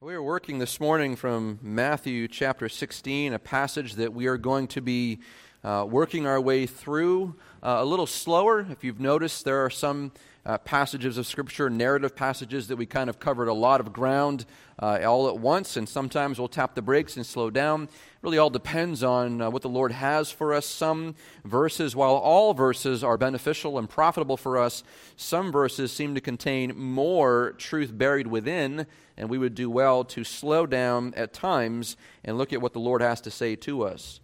[0.00, 4.68] We are working this morning from Matthew chapter 16, a passage that we are going
[4.68, 5.18] to be
[5.64, 8.66] uh, working our way through uh, a little slower.
[8.70, 10.12] If you've noticed, there are some
[10.46, 14.46] uh, passages of Scripture, narrative passages, that we kind of covered a lot of ground
[14.78, 17.82] uh, all at once, and sometimes we'll tap the brakes and slow down.
[17.82, 17.90] It
[18.22, 20.64] really all depends on uh, what the Lord has for us.
[20.64, 24.84] Some verses, while all verses are beneficial and profitable for us,
[25.16, 28.86] some verses seem to contain more truth buried within,
[29.16, 32.80] and we would do well to slow down at times and look at what the
[32.80, 34.20] Lord has to say to us.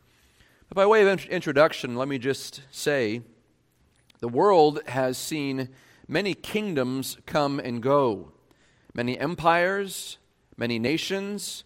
[0.68, 3.22] But by way of introduction, let me just say
[4.20, 5.68] the world has seen
[6.08, 8.32] many kingdoms come and go,
[8.94, 10.18] many empires,
[10.56, 11.64] many nations,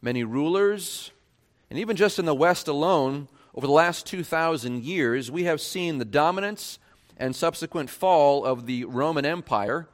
[0.00, 1.10] many rulers,
[1.70, 5.98] and even just in the West alone, over the last 2,000 years, we have seen
[5.98, 6.78] the dominance
[7.16, 9.88] and subsequent fall of the Roman Empire,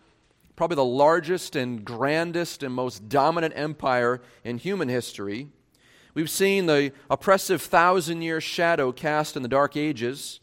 [0.57, 5.49] probably the largest and grandest and most dominant empire in human history.
[6.15, 10.41] We've seen the oppressive thousand year shadow cast in the Dark Ages.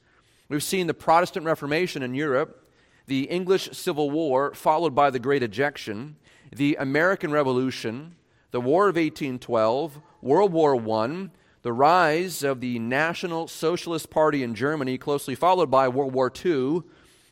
[0.48, 2.68] We've seen the Protestant Reformation in Europe
[3.06, 6.16] the English Civil War, followed by the Great Ejection,
[6.56, 8.16] the American Revolution,
[8.52, 11.30] the War of 1812, World War I,
[11.64, 16.84] the rise of the National Socialist Party in Germany, closely followed by World War II.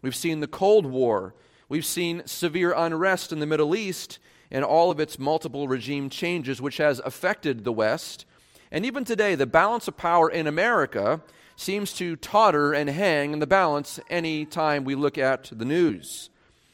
[0.02, 1.36] We've seen the Cold War.
[1.70, 4.18] We've seen severe unrest in the Middle East
[4.50, 8.26] and all of its multiple regime changes, which has affected the West.
[8.72, 11.22] And even today, the balance of power in America
[11.56, 16.30] seems to totter and hang in the balance any time we look at the news.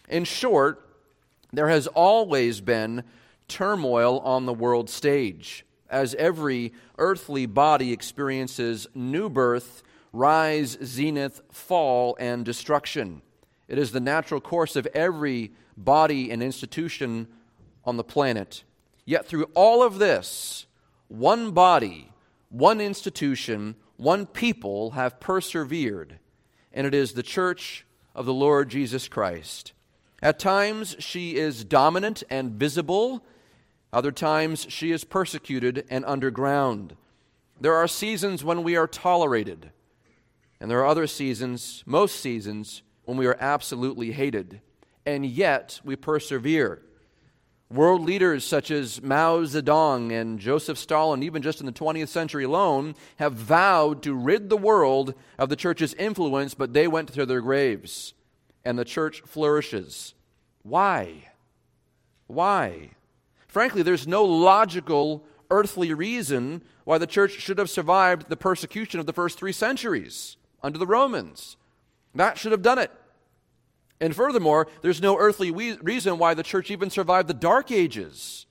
[0.10, 0.88] In short,
[1.52, 3.04] there has always been
[3.48, 12.18] turmoil on the world stage, as every earthly body experiences new birth, rise, zenith, fall,
[12.20, 13.22] and destruction.
[13.68, 17.28] It is the natural course of every body and institution
[17.86, 18.64] on the planet.
[19.06, 20.66] Yet, through all of this,
[21.14, 22.12] one body,
[22.50, 26.18] one institution, one people have persevered,
[26.74, 27.86] and it is the church
[28.16, 29.74] of the Lord Jesus Christ.
[30.24, 33.24] At times she is dominant and visible,
[33.92, 36.96] other times she is persecuted and underground.
[37.62, 39.70] There are seasons when we are tolerated,
[40.60, 44.62] and there are other seasons, most seasons, when we are absolutely hated,
[45.06, 46.82] and yet we persevere.
[47.74, 52.44] World leaders such as Mao Zedong and Joseph Stalin, even just in the 20th century
[52.44, 57.26] alone, have vowed to rid the world of the church's influence, but they went to
[57.26, 58.14] their graves.
[58.64, 60.14] And the church flourishes.
[60.62, 61.30] Why?
[62.28, 62.92] Why?
[63.48, 69.08] Frankly, there's no logical earthly reason why the church should have survived the persecution of
[69.08, 71.58] the first three centuries under the Romans.
[72.14, 72.92] That should have done it.
[74.04, 78.46] And furthermore, there's no earthly we- reason why the church even survived the Dark Ages.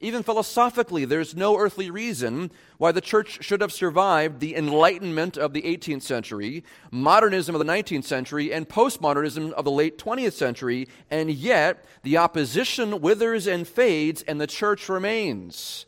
[0.00, 5.52] Even philosophically, there's no earthly reason why the church should have survived the Enlightenment of
[5.52, 10.88] the 18th century, modernism of the 19th century, and postmodernism of the late 20th century,
[11.12, 15.86] and yet the opposition withers and fades and the church remains.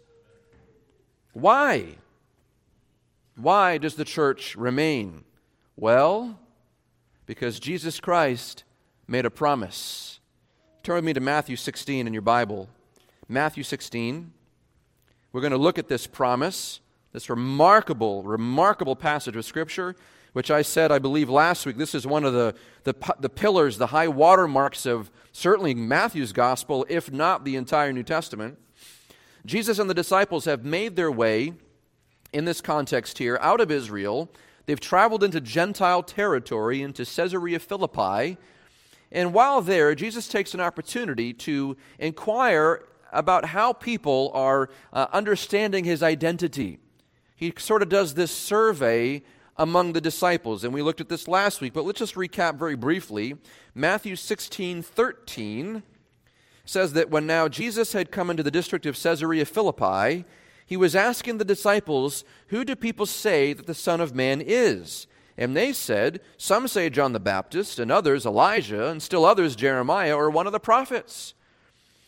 [1.33, 1.97] Why?
[3.35, 5.25] Why does the church remain?
[5.75, 6.39] Well,
[7.27, 8.63] because Jesus Christ
[9.09, 10.21] made a promise.
[10.83, 12.69] Turn with me to Matthew 16 in your Bible.
[13.27, 14.33] Matthew 16.
[15.33, 16.81] We're going to look at this promise,
[17.13, 19.97] this remarkable, remarkable passage of Scripture,
[20.35, 21.79] which I said, I believe, last week.
[21.79, 22.55] This is one of the,
[22.85, 28.03] the, the pillars, the high watermarks of certainly Matthew's gospel, if not the entire New
[28.03, 28.59] Testament.
[29.47, 31.55] Jesus and the disciples have made their way,
[32.35, 34.31] in this context here, out of Israel.
[34.67, 38.37] They've traveled into Gentile territory, into Caesarea Philippi,
[39.11, 45.85] and while there, Jesus takes an opportunity to inquire about how people are uh, understanding
[45.85, 46.79] his identity.
[47.35, 49.23] He sort of does this survey
[49.57, 52.77] among the disciples, and we looked at this last week, but let's just recap very
[52.77, 53.37] briefly.
[53.75, 55.83] Matthew 16 13
[56.65, 60.25] says that when now Jesus had come into the district of Caesarea Philippi,
[60.67, 65.07] he was asking the disciples, Who do people say that the Son of Man is?
[65.39, 70.15] And they said, Some say John the Baptist, and others Elijah, and still others Jeremiah
[70.15, 71.33] or one of the prophets.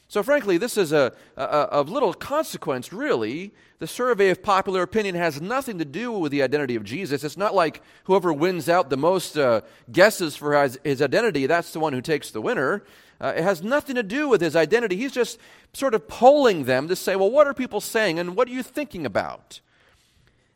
[0.08, 3.54] So, frankly, this is a, a, of little consequence, really.
[3.78, 7.22] The survey of popular opinion has nothing to do with the identity of Jesus.
[7.22, 9.60] It's not like whoever wins out the most uh,
[9.92, 12.82] guesses for his, his, identity, that's the one who takes the winner.
[13.20, 14.96] Uh, it has nothing to do with his identity.
[14.96, 15.38] He's just
[15.72, 18.64] sort of polling them to say, well, what are people saying and what are you
[18.64, 19.60] thinking about?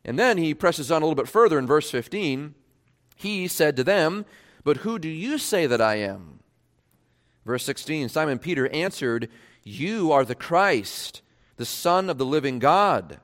[0.05, 2.57] And then he presses on a little bit further in verse 15.
[3.15, 4.25] He said to them,
[4.63, 6.41] But who do you say that I am?
[7.45, 9.29] Verse 16 Simon Peter answered,
[9.63, 11.23] You are the Christ,
[11.57, 13.21] the Son of the living God.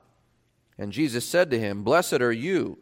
[0.78, 2.78] And Jesus said to him, Blessed are you,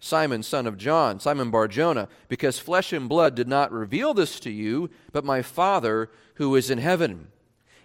[0.00, 4.50] Simon, son of John, Simon Barjona, because flesh and blood did not reveal this to
[4.50, 7.28] you, but my Father who is in heaven.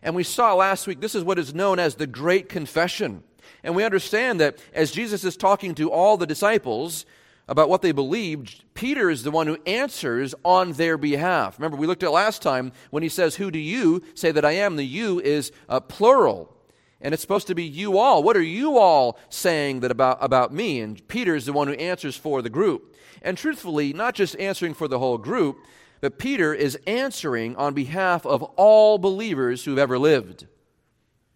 [0.01, 3.23] And we saw last week, this is what is known as the Great Confession.
[3.63, 7.05] And we understand that as Jesus is talking to all the disciples,
[7.49, 11.57] about what they believed, Peter is the one who answers on their behalf.
[11.57, 14.51] Remember, we looked at last time when he says, Who do you say that I
[14.51, 14.75] am?
[14.75, 16.55] The you is a plural.
[17.01, 18.21] And it's supposed to be you all.
[18.21, 20.79] What are you all saying that about, about me?
[20.79, 22.95] And Peter is the one who answers for the group.
[23.21, 25.57] And truthfully, not just answering for the whole group,
[26.01, 30.45] but Peter is answering on behalf of all believers who've ever lived.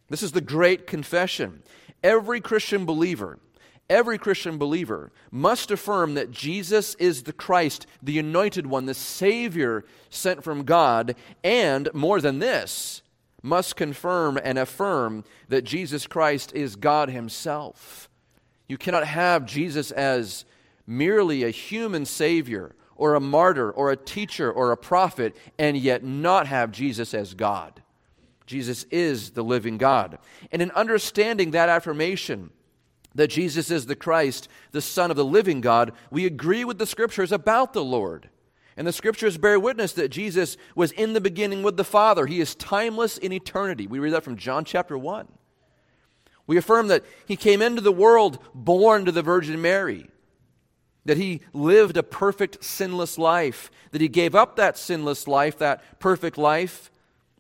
[0.10, 1.64] This is the great confession.
[2.04, 3.40] Every Christian believer
[3.90, 9.86] every Christian believer must affirm that Jesus is the Christ, the anointed one, the Savior
[10.10, 13.02] sent from God, and more than this,
[13.42, 18.10] must confirm and affirm that Jesus Christ is God Himself.
[18.68, 20.46] You cannot have Jesus as
[20.88, 26.04] merely a human Savior or a martyr or a teacher or a prophet and yet
[26.04, 27.82] not have Jesus as God.
[28.46, 30.18] Jesus is the living God.
[30.52, 32.52] And in understanding that affirmation,
[33.16, 36.86] that Jesus is the Christ, the Son of the living God, we agree with the
[36.86, 38.30] Scriptures about the Lord.
[38.76, 42.26] And the Scriptures bear witness that Jesus was in the beginning with the Father.
[42.26, 43.86] He is timeless in eternity.
[43.86, 45.28] We read that from John chapter 1.
[46.48, 50.10] We affirm that He came into the world born to the Virgin Mary,
[51.06, 56.00] that He lived a perfect, sinless life, that He gave up that sinless life, that
[56.00, 56.90] perfect life,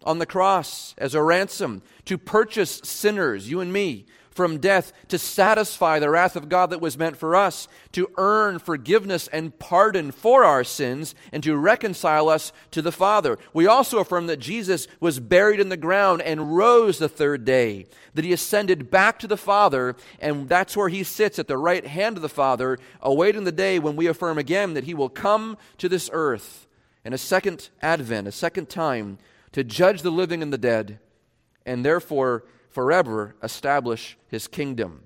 [0.06, 5.18] on the cross as a ransom to purchase sinners, you and me, from death to
[5.18, 10.12] satisfy the wrath of God that was meant for us, to earn forgiveness and pardon
[10.12, 13.38] for our sins, and to reconcile us to the Father.
[13.54, 17.86] We also affirm that Jesus was buried in the ground and rose the third day,
[18.14, 21.86] that he ascended back to the Father, and that's where he sits at the right
[21.86, 25.58] hand of the Father, awaiting the day when we affirm again that he will come
[25.78, 26.68] to this earth
[27.06, 29.18] in a second advent, a second time,
[29.52, 31.00] to judge the living and the dead,
[31.66, 32.44] and therefore
[32.74, 35.04] forever establish his kingdom.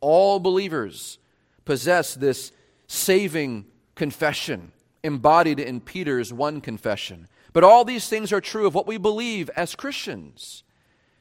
[0.00, 1.18] All believers
[1.64, 2.52] possess this
[2.86, 3.64] saving
[3.94, 4.72] confession
[5.02, 7.28] embodied in Peter's one confession.
[7.52, 10.62] But all these things are true of what we believe as Christians.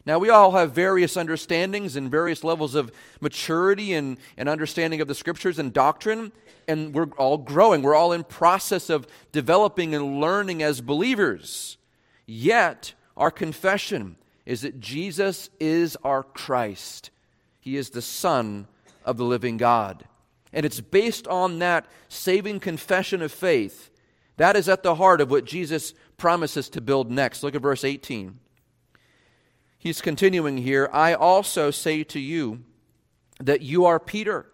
[0.06, 5.08] Now, we all have various understandings and various levels of maturity and, and understanding of
[5.08, 6.34] the scriptures and doctrine,
[6.68, 7.82] and we're all growing.
[7.82, 11.78] We're all in process of developing and learning as believers.
[12.26, 17.10] Yet, our confession is that Jesus is our Christ.
[17.60, 18.68] He is the Son
[19.06, 20.06] of the living God.
[20.52, 23.90] And it's based on that saving confession of faith.
[24.38, 27.44] That is at the heart of what Jesus promises to build next.
[27.44, 28.40] Look at verse 18.
[29.78, 32.64] He's continuing here I also say to you
[33.40, 34.46] that you are Peter,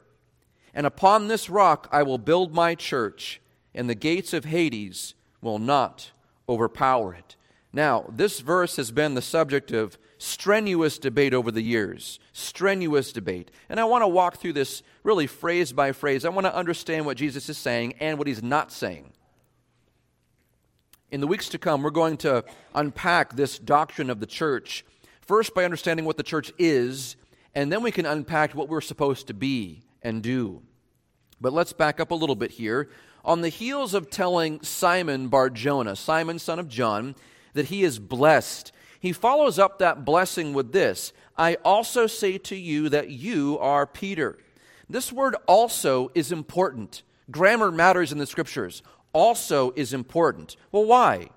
[0.73, 3.39] and upon this rock I will build my church,
[3.75, 6.11] and the gates of Hades will not
[6.47, 7.35] overpower it.
[7.71, 12.19] Now, this verse has been the subject of strenuous debate over the years.
[12.33, 13.51] Strenuous debate.
[13.69, 16.25] And I want to walk through this really phrase by phrase.
[16.25, 19.13] I want to understand what Jesus is saying and what he's not saying.
[21.11, 22.43] In the weeks to come, we're going to
[22.75, 24.85] unpack this doctrine of the church,
[25.21, 27.15] first by understanding what the church is,
[27.55, 30.61] and then we can unpack what we're supposed to be and do.
[31.41, 32.89] But let's back up a little bit here.
[33.25, 37.15] On the heels of telling Simon Barjona, Simon son of John,
[37.53, 38.71] that he is blessed.
[38.99, 43.87] He follows up that blessing with this I also say to you that you are
[43.87, 44.37] Peter.
[44.89, 47.03] This word also is important.
[47.31, 48.83] Grammar matters in the scriptures.
[49.13, 50.57] Also is important.
[50.71, 51.29] Well, why?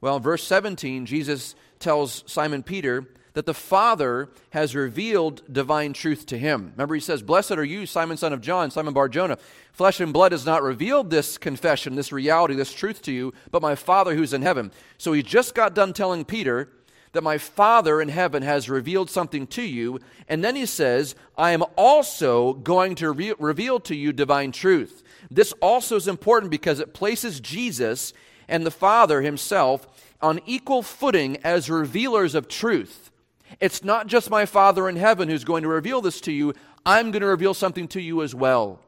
[0.00, 6.38] Well, verse 17, Jesus tells Simon Peter that the Father has revealed divine truth to
[6.38, 6.72] him.
[6.72, 9.38] Remember, he says, Blessed are you, Simon, son of John, Simon Bar Jonah.
[9.72, 13.62] Flesh and blood has not revealed this confession, this reality, this truth to you, but
[13.62, 14.72] my Father who's in heaven.
[14.98, 16.68] So he just got done telling Peter
[17.12, 19.98] that my Father in heaven has revealed something to you.
[20.28, 25.02] And then he says, I am also going to re- reveal to you divine truth.
[25.30, 28.12] This also is important because it places Jesus
[28.48, 29.86] and the Father himself
[30.20, 33.10] on equal footing as revealers of truth.
[33.58, 36.54] It's not just my Father in heaven who's going to reveal this to you,
[36.86, 38.80] I'm going to reveal something to you as well.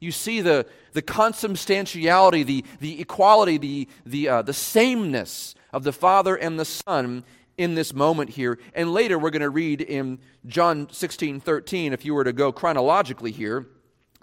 [0.00, 5.92] You see the, the consubstantiality, the, the equality, the, the, uh, the sameness of the
[5.92, 7.22] Father and the Son
[7.58, 8.58] in this moment here.
[8.74, 12.50] And later we're going to read in John 16 13, if you were to go
[12.50, 13.66] chronologically here,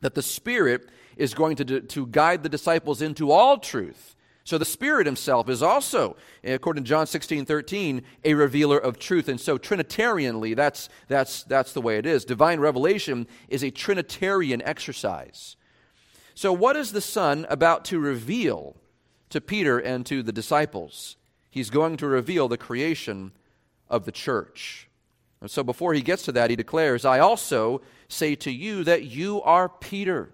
[0.02, 4.16] that the Spirit is going to, to guide the disciples into all truth.
[4.48, 8.98] So the Spirit Himself is also, eh, according to John 16 13, a revealer of
[8.98, 9.28] truth.
[9.28, 12.24] And so Trinitarianly, that's, that's, that's the way it is.
[12.24, 15.58] Divine revelation is a Trinitarian exercise.
[16.34, 18.78] So, what is the Son about to reveal
[19.32, 21.18] to Peter and to the disciples?
[21.50, 23.34] He's going to reveal the creation
[23.90, 24.88] of the church.
[25.42, 29.04] And so, before he gets to that, he declares, I also say to you that
[29.04, 30.32] you are Peter.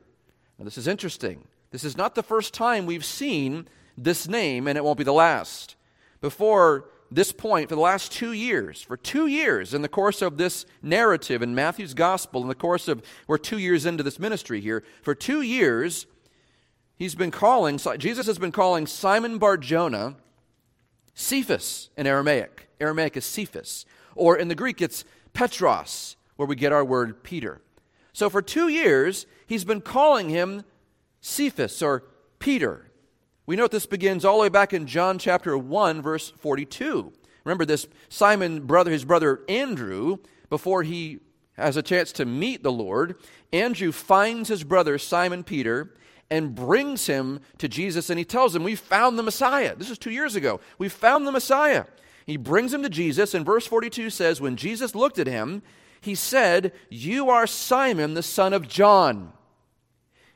[0.60, 1.48] Now, this is interesting.
[1.72, 5.14] This is not the first time we've seen this name, and it won't be the
[5.14, 5.76] last.
[6.22, 10.38] Before this point, for the last two years, for two years in the course of
[10.38, 14.60] this narrative in Matthew's gospel, in the course of, we're two years into this ministry
[14.62, 16.08] here, for two years,
[16.96, 20.16] he's been calling, Jesus has been calling Simon Barjona
[21.14, 22.70] Cephas in Aramaic.
[22.80, 23.86] Aramaic is Cephas.
[24.16, 27.62] Or in the Greek, it's Petros, where we get our word Peter.
[28.12, 30.64] So for two years, he's been calling him
[31.22, 32.04] Cephas or
[32.40, 32.90] Peter.
[33.46, 37.12] We note this begins all the way back in John chapter 1, verse 42.
[37.44, 40.18] Remember this Simon brother, his brother Andrew,
[40.50, 41.20] before he
[41.58, 43.16] has a chance to meet the Lord,
[43.52, 45.94] Andrew finds his brother Simon Peter
[46.30, 49.76] and brings him to Jesus and he tells him, We found the Messiah.
[49.76, 50.62] This is two years ago.
[50.78, 51.86] We found the Messiah.
[52.26, 55.62] He brings him to Jesus, and verse 42 says, When Jesus looked at him,
[56.00, 59.34] he said, You are Simon, the son of John.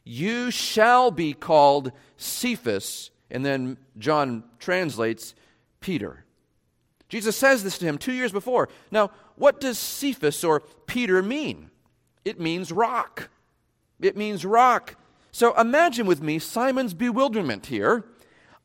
[0.07, 3.11] You shall be called Cephas.
[3.29, 5.35] And then John translates
[5.81, 6.23] Peter.
[7.09, 8.69] Jesus says this to him two years before.
[8.89, 11.69] Now, what does Cephas or Peter mean?
[12.25, 13.29] It means rock.
[13.99, 14.95] It means rock.
[15.31, 18.05] So imagine with me Simon's bewilderment here.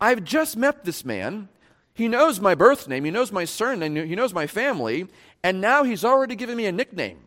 [0.01, 1.49] I've just met this man.
[1.95, 5.09] He knows my birth name, he knows my surname, he knows my family,
[5.45, 7.19] and now he's already given me a nickname.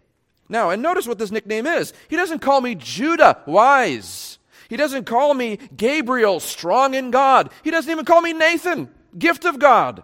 [0.48, 1.94] Now, and notice what this nickname is.
[2.08, 4.38] He doesn't call me Judah, wise.
[4.70, 7.52] He doesn't call me Gabriel, strong in God.
[7.64, 10.04] He doesn't even call me Nathan, gift of God.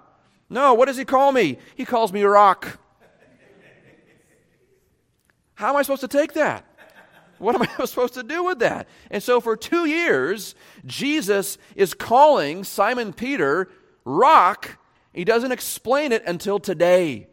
[0.50, 1.58] No, what does he call me?
[1.76, 2.80] He calls me Rock.
[5.56, 6.66] How am I supposed to take that?
[7.38, 8.88] What am I supposed to do with that?
[9.10, 10.56] And so for two years,
[10.86, 13.70] Jesus is calling Simon Peter
[14.06, 14.78] Rock.
[15.14, 17.28] He doesn't explain it until today.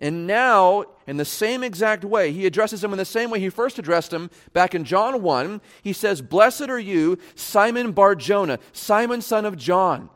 [0.00, 3.50] And now, in the same exact way, he addresses him in the same way he
[3.50, 5.60] first addressed him back in John 1.
[5.82, 10.08] He says, Blessed are you, Simon Bar Jonah, Simon son of John.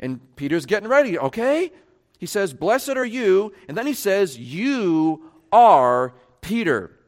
[0.00, 1.70] And Peter's getting ready, okay?
[2.18, 3.52] He says, Blessed are you.
[3.68, 6.98] And then he says, You are Peter.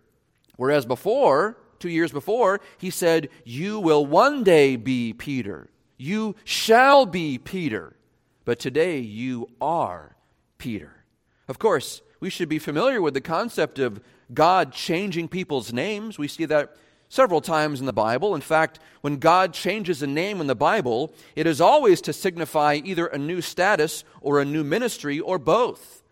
[0.57, 5.71] Whereas before, two years before, he said, You will one day be Peter.
[5.97, 7.97] You shall be Peter.
[8.45, 10.17] But today you are
[10.59, 11.05] Peter.
[11.49, 14.01] Of course, we should be familiar with the concept of
[14.33, 16.19] God changing people's names.
[16.19, 16.77] We see that
[17.09, 18.35] several times in the Bible.
[18.35, 22.81] In fact, when God changes a name in the Bible, it is always to signify
[22.85, 26.03] either a new status or a new ministry or both.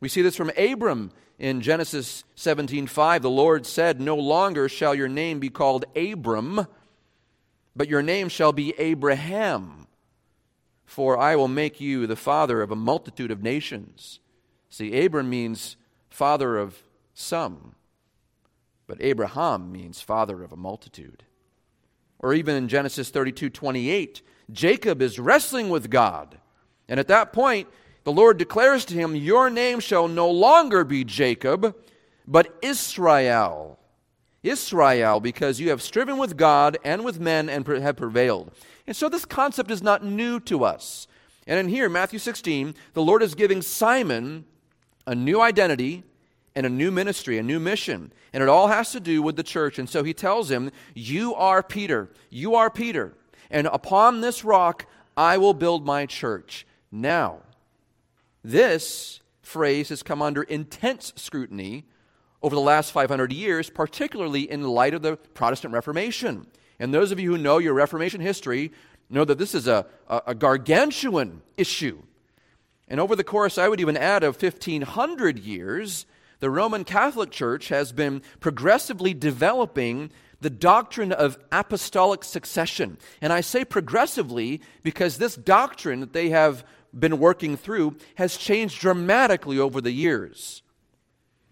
[0.00, 3.22] We see this from Abram in Genesis 17:5.
[3.22, 6.66] The Lord said, "No longer shall your name be called Abram,
[7.76, 9.86] but your name shall be Abraham,
[10.84, 14.20] for I will make you the father of a multitude of nations."
[14.70, 15.76] See, Abram means
[16.08, 17.74] father of some,
[18.86, 21.24] but Abraham means father of a multitude.
[22.20, 24.22] Or even in Genesis 32 28,
[24.52, 26.38] Jacob is wrestling with God.
[26.88, 27.68] And at that point,
[28.04, 31.76] the Lord declares to him, Your name shall no longer be Jacob,
[32.26, 33.78] but Israel.
[34.42, 38.50] Israel, because you have striven with God and with men and have prevailed.
[38.86, 41.06] And so this concept is not new to us.
[41.46, 44.46] And in here, Matthew 16, the Lord is giving Simon
[45.06, 46.04] a new identity
[46.54, 48.12] and a new ministry, a new mission.
[48.32, 49.78] And it all has to do with the church.
[49.78, 52.10] And so he tells him, You are Peter.
[52.28, 53.14] You are Peter.
[53.50, 56.66] And upon this rock I will build my church.
[56.90, 57.40] Now,
[58.42, 61.84] this phrase has come under intense scrutiny
[62.42, 66.46] over the last 500 years, particularly in light of the Protestant Reformation.
[66.78, 68.72] And those of you who know your Reformation history
[69.10, 72.00] know that this is a, a, a gargantuan issue.
[72.90, 76.06] And over the course, I would even add, of 1500 years,
[76.40, 82.98] the Roman Catholic Church has been progressively developing the doctrine of apostolic succession.
[83.22, 86.64] And I say progressively because this doctrine that they have
[86.98, 90.62] been working through has changed dramatically over the years.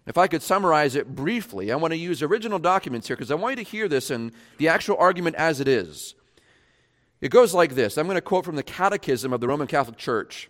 [0.05, 3.35] If I could summarize it briefly, I want to use original documents here because I
[3.35, 6.15] want you to hear this and the actual argument as it is.
[7.21, 9.97] It goes like this I'm going to quote from the Catechism of the Roman Catholic
[9.97, 10.49] Church.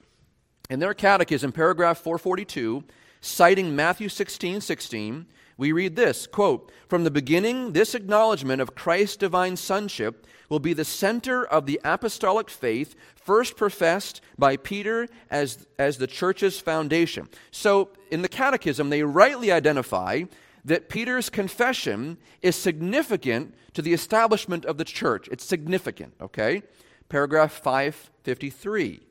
[0.69, 2.83] In their catechism, paragraph 442,
[3.21, 5.25] citing Matthew 16 16,
[5.57, 10.73] we read this quote, From the beginning, this acknowledgement of Christ's divine sonship will be
[10.73, 17.27] the center of the apostolic faith, first professed by Peter as, as the church's foundation.
[17.49, 20.23] So, in the Catechism, they rightly identify
[20.65, 25.27] that Peter's confession is significant to the establishment of the church.
[25.31, 26.61] It's significant, okay?
[27.09, 29.09] Paragraph 553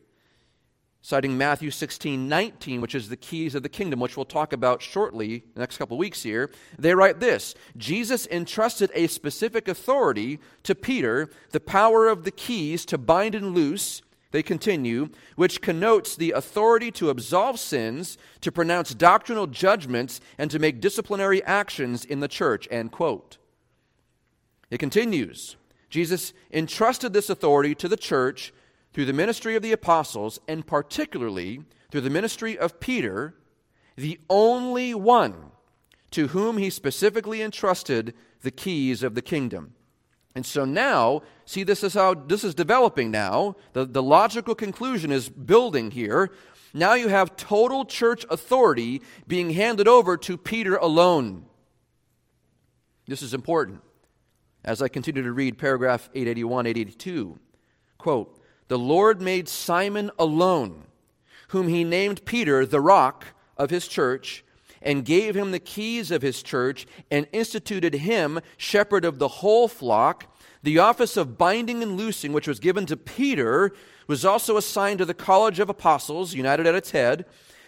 [1.00, 4.82] citing Matthew 16, 19, which is the keys of the kingdom, which we'll talk about
[4.82, 10.74] shortly, the next couple weeks here, they write this Jesus entrusted a specific authority to
[10.74, 16.32] Peter, the power of the keys to bind and loose, they continue, which connotes the
[16.32, 22.28] authority to absolve sins, to pronounce doctrinal judgments, and to make disciplinary actions in the
[22.28, 23.38] church, end quote.
[24.70, 25.56] It continues.
[25.88, 28.52] Jesus entrusted this authority to the church
[28.92, 33.34] through the ministry of the apostles, and particularly through the ministry of Peter,
[33.96, 35.52] the only one
[36.10, 39.74] to whom he specifically entrusted the keys of the kingdom.
[40.34, 43.56] And so now, see, this is how this is developing now.
[43.72, 46.30] The, the logical conclusion is building here.
[46.72, 51.46] Now you have total church authority being handed over to Peter alone.
[53.06, 53.80] This is important.
[54.64, 57.38] As I continue to read paragraph 881, 882,
[57.96, 58.37] quote,
[58.68, 60.84] the Lord made Simon alone,
[61.48, 64.44] whom he named Peter, the rock of his church,
[64.80, 69.66] and gave him the keys of his church, and instituted him shepherd of the whole
[69.66, 70.34] flock.
[70.62, 73.72] The office of binding and loosing, which was given to Peter,
[74.06, 77.24] was also assigned to the college of apostles, united at its head.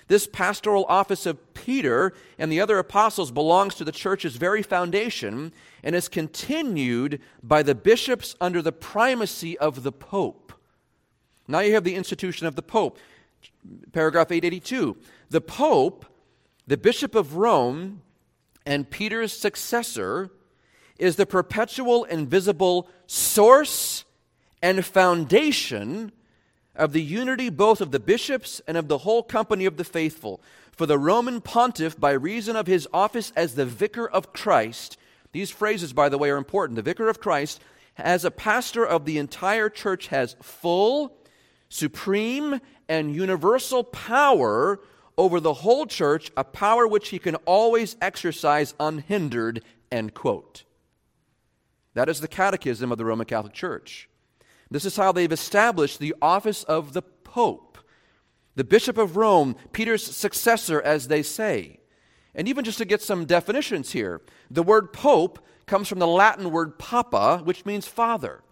[0.09, 5.53] This pastoral office of Peter and the other apostles belongs to the church's very foundation
[5.85, 10.40] and is continued by the bishops under the primacy of the Pope.
[11.51, 12.99] Now you have the institution of the Pope.
[13.93, 14.97] Paragraph 882.
[15.31, 16.07] The Pope,
[16.67, 18.03] the Bishop of Rome,
[18.65, 20.31] and Peter's successor,
[20.99, 24.05] is the perpetual and visible source
[24.63, 26.13] and foundation
[26.77, 30.41] of the unity both of the bishops and of the whole company of the faithful.
[30.71, 34.97] For the Roman pontiff, by reason of his office as the vicar of Christ,
[35.33, 36.77] these phrases, by the way, are important.
[36.77, 37.61] The vicar of Christ,
[37.99, 41.17] as a pastor of the entire church, has full
[41.71, 44.81] supreme and universal power
[45.17, 50.65] over the whole church, a power which he can always exercise unhindered, end quote.
[51.95, 54.09] That is the catechism of the Roman Catholic Church.
[54.71, 57.79] This is how they've established the office of the Pope,
[58.55, 61.81] the Bishop of Rome, Peter's successor, as they say.
[62.35, 66.51] And even just to get some definitions here, the word Pope comes from the Latin
[66.51, 68.43] word papa, which means father.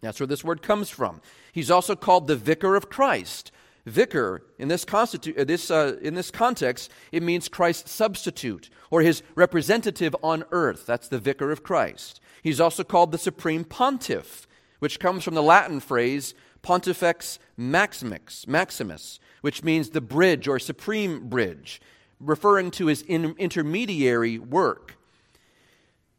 [0.00, 1.20] That's where this word comes from.
[1.52, 3.50] He's also called the vicar of Christ.
[3.84, 9.00] Vicar, in this, constitu- uh, this, uh, in this context, it means Christ's substitute or
[9.00, 10.84] his representative on earth.
[10.86, 12.20] That's the vicar of Christ.
[12.42, 14.46] He's also called the supreme pontiff,
[14.78, 21.28] which comes from the Latin phrase pontifex maximus, maximus which means the bridge or supreme
[21.28, 21.80] bridge,
[22.20, 24.97] referring to his in- intermediary work.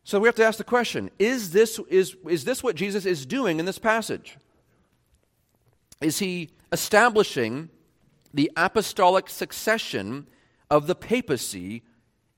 [0.03, 3.25] So we have to ask the question is this, is, is this what Jesus is
[3.25, 4.37] doing in this passage?
[6.01, 7.69] Is he establishing
[8.33, 10.27] the apostolic succession
[10.69, 11.83] of the papacy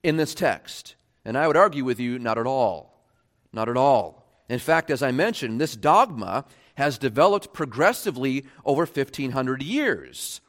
[0.02, 0.96] in this text?
[1.24, 3.04] And I would argue with you, not at all.
[3.52, 4.26] Not at all.
[4.48, 6.44] In fact, as I mentioned, this dogma
[6.74, 10.40] has developed progressively over 1,500 years.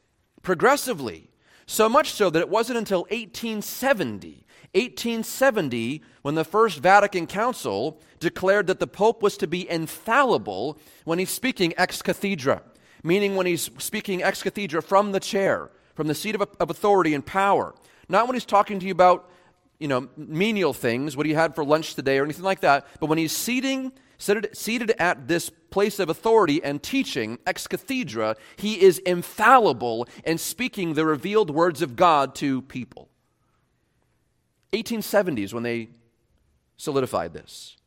[0.42, 1.30] Progressively.
[1.66, 4.43] So much so that it wasn't until 1870
[4.74, 11.20] 1870, when the First Vatican Council declared that the Pope was to be infallible when
[11.20, 12.64] he's speaking ex cathedra,
[13.04, 17.14] meaning when he's speaking ex cathedra from the chair, from the seat of, of authority
[17.14, 17.76] and power.
[18.10, 19.30] Not when he's talking to you about,
[19.78, 23.06] you know, menial things, what he had for lunch today or anything like that, but
[23.06, 28.82] when he's seating, seated, seated at this place of authority and teaching ex cathedra, he
[28.82, 33.10] is infallible in speaking the revealed words of God to people.
[34.74, 35.90] 1870s when they
[36.78, 37.78] solidified this.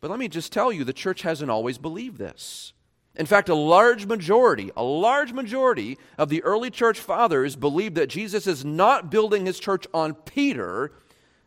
[0.00, 2.74] But let me just tell you, the church hasn't always believed this.
[3.16, 8.08] In fact, a large majority, a large majority of the early church fathers believed that
[8.08, 10.92] Jesus is not building his church on Peter,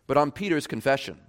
[0.08, 1.20] but on Peter's confession,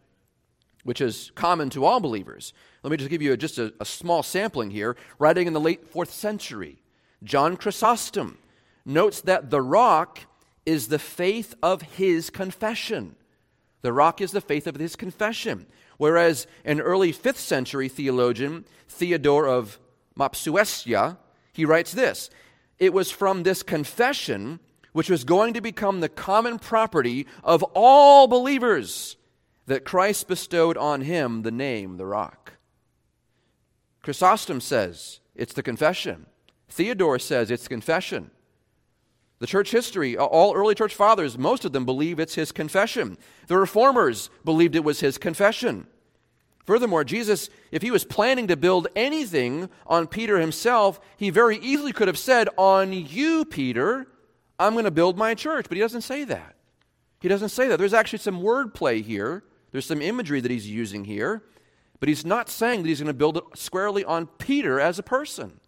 [0.84, 2.52] which is common to all believers.
[2.84, 4.96] Let me just give you a, just a, a small sampling here.
[5.18, 6.78] Writing in the late fourth century,
[7.24, 8.38] John Chrysostom
[8.84, 10.20] notes that the rock
[10.68, 13.16] is the faith of his confession.
[13.80, 15.64] The rock is the faith of his confession.
[15.96, 19.80] Whereas an early 5th century theologian, Theodore of
[20.16, 21.16] Mopsuestia,
[21.54, 22.28] he writes this
[22.78, 24.60] It was from this confession
[24.92, 29.16] which was going to become the common property of all believers,
[29.66, 32.54] that Christ bestowed on him the name, the rock.
[34.02, 36.26] Chrysostom says it's the confession.
[36.68, 38.32] Theodore says it's confession.
[39.38, 43.16] The church history, all early church fathers, most of them believe it's his confession.
[43.46, 45.86] The reformers believed it was his confession.
[46.66, 51.92] Furthermore, Jesus, if he was planning to build anything on Peter himself, he very easily
[51.92, 54.06] could have said, On you, Peter,
[54.58, 55.66] I'm going to build my church.
[55.68, 56.56] But he doesn't say that.
[57.20, 57.78] He doesn't say that.
[57.78, 61.42] There's actually some wordplay here, there's some imagery that he's using here.
[62.00, 65.02] But he's not saying that he's going to build it squarely on Peter as a
[65.02, 65.60] person.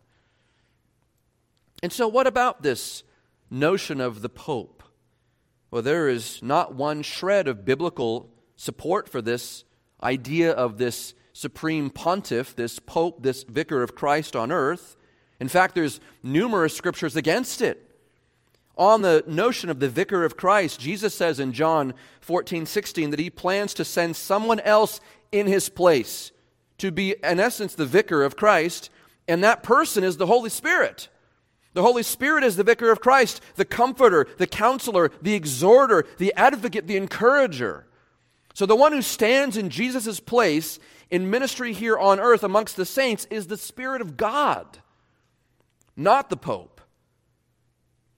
[1.82, 3.04] And so, what about this
[3.50, 4.82] notion of the Pope?
[5.70, 9.64] Well, there is not one shred of biblical support for this
[10.02, 14.96] idea of this supreme pontiff, this Pope, this vicar of Christ on earth.
[15.38, 17.90] In fact, there's numerous scriptures against it
[18.76, 23.20] on the notion of the vicar of Christ, Jesus says in John 14, 16 that
[23.20, 26.32] he plans to send someone else in his place
[26.78, 28.88] to be, in essence, the vicar of Christ,
[29.28, 31.08] and that person is the Holy Spirit.
[31.80, 36.30] The Holy Spirit is the vicar of Christ, the comforter, the counselor, the exhorter, the
[36.36, 37.86] advocate, the encourager.
[38.52, 42.84] So the one who stands in Jesus' place in ministry here on earth amongst the
[42.84, 44.80] saints is the Spirit of God,
[45.96, 46.82] not the Pope.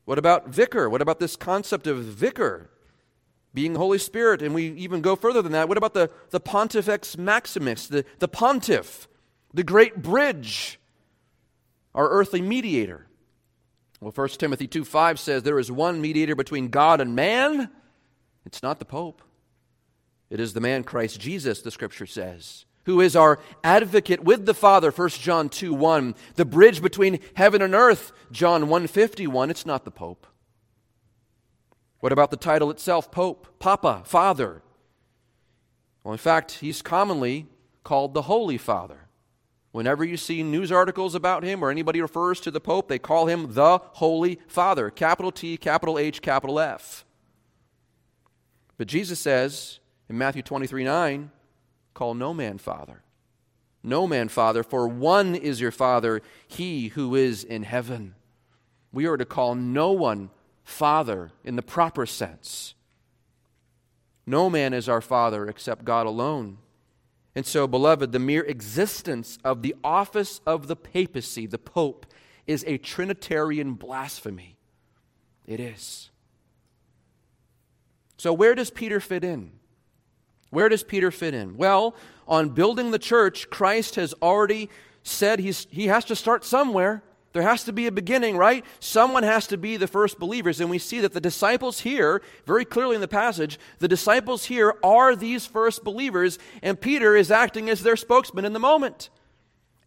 [0.06, 0.90] What about vicar?
[0.90, 2.68] What about this concept of vicar
[3.54, 4.42] being Holy Spirit?
[4.42, 5.68] And we even go further than that.
[5.68, 9.06] What about the, the Pontifex Maximus, the, the pontiff,
[9.54, 10.80] the great bridge,
[11.94, 13.06] our earthly mediator?
[14.02, 17.70] Well, 1 Timothy 2 5 says there is one mediator between God and man.
[18.44, 19.22] It's not the Pope,
[20.28, 24.54] it is the man Christ Jesus, the scripture says who is our advocate with the
[24.54, 26.14] Father, 1 John 2 1.
[26.34, 29.50] The bridge between heaven and earth, John 151.
[29.50, 30.26] It's not the Pope.
[32.00, 33.46] What about the title itself, Pope?
[33.60, 34.62] Papa, Father.
[36.02, 37.46] Well, in fact, he's commonly
[37.84, 39.06] called the Holy Father.
[39.72, 43.26] Whenever you see news articles about him or anybody refers to the Pope, they call
[43.26, 44.90] him the Holy Father.
[44.90, 47.06] Capital T, capital H, capital F.
[48.76, 49.80] But Jesus says
[50.10, 51.30] in Matthew 23 9,
[51.94, 53.02] Call no man father.
[53.82, 58.14] No man father, for one is your father, he who is in heaven.
[58.92, 60.30] We are to call no one
[60.62, 62.74] father in the proper sense.
[64.26, 66.58] No man is our father except God alone.
[67.34, 72.06] And so, beloved, the mere existence of the office of the papacy, the pope,
[72.46, 74.56] is a Trinitarian blasphemy.
[75.46, 76.10] It is.
[78.18, 79.52] So, where does Peter fit in?
[80.50, 81.56] Where does Peter fit in?
[81.56, 81.96] Well,
[82.28, 84.68] on building the church, Christ has already
[85.02, 87.02] said he's, he has to start somewhere.
[87.32, 88.64] There has to be a beginning, right?
[88.78, 90.60] Someone has to be the first believers.
[90.60, 94.74] And we see that the disciples here, very clearly in the passage, the disciples here
[94.82, 99.08] are these first believers, and Peter is acting as their spokesman in the moment.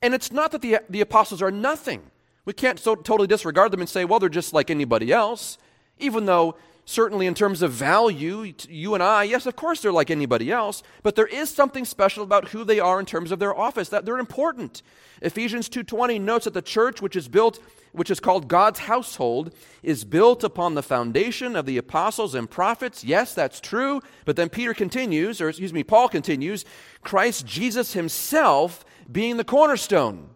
[0.02, 2.02] And it's not that the, the apostles are nothing.
[2.46, 5.58] We can't so totally disregard them and say, well, they're just like anybody else,
[6.00, 10.12] even though certainly in terms of value, you and I, yes, of course they're like
[10.12, 13.58] anybody else, but there is something special about who they are in terms of their
[13.58, 14.82] office, that they're important.
[15.22, 17.60] Ephesians 2:20 notes that the church which is built
[17.96, 23.06] which is called God's household is built upon the foundation of the apostles and prophets.
[23.06, 26.66] Yes, that's true, but then Peter continues, or excuse me, Paul continues,
[27.02, 30.32] Christ Jesus himself being the cornerstone.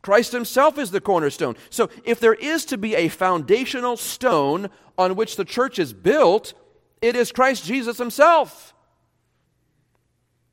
[0.00, 1.56] Christ himself is the cornerstone.
[1.70, 6.54] So if there is to be a foundational stone on which the church is built,
[7.00, 8.74] it is Christ Jesus himself.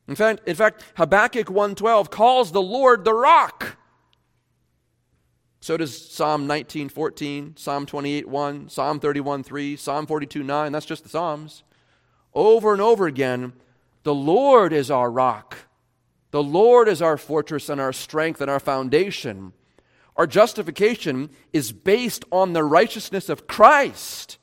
[0.08, 3.76] In fact, in fact Habakkuk 1:12 calls the Lord the rock.
[5.60, 10.72] So does Psalm 19:14, Psalm 28:1, Psalm 31:3, Psalm 42:9.
[10.72, 11.62] That's just the Psalms.
[12.34, 13.52] Over and over again,
[14.02, 15.58] the Lord is our rock.
[16.32, 19.52] The Lord is our fortress and our strength and our foundation.
[20.16, 24.38] Our justification is based on the righteousness of Christ.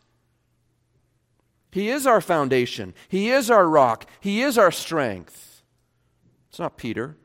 [1.71, 5.63] He is our foundation, He is our rock, He is our strength.
[6.49, 7.15] It's not Peter.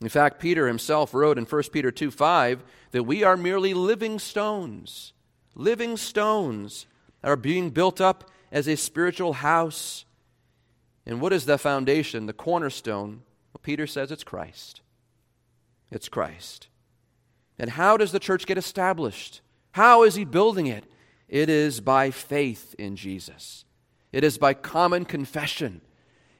[0.00, 4.18] In fact, Peter himself wrote in 1 Peter 2 5 that we are merely living
[4.18, 5.12] stones,
[5.54, 6.86] living stones
[7.22, 10.04] that are being built up as a spiritual house
[11.06, 13.22] and what is the foundation, the cornerstone?
[13.52, 14.80] Well, Peter says it's Christ.
[15.90, 16.66] It's Christ.
[17.58, 19.40] And how does the church get established?
[19.72, 20.84] How is he building it?
[21.28, 23.64] It is by faith in Jesus.
[24.12, 25.80] It is by common confession.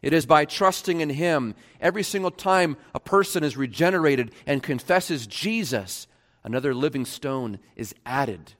[0.03, 1.55] It is by trusting in Him.
[1.81, 6.07] Every single time a person is regenerated and confesses Jesus,
[6.45, 8.53] another living stone is added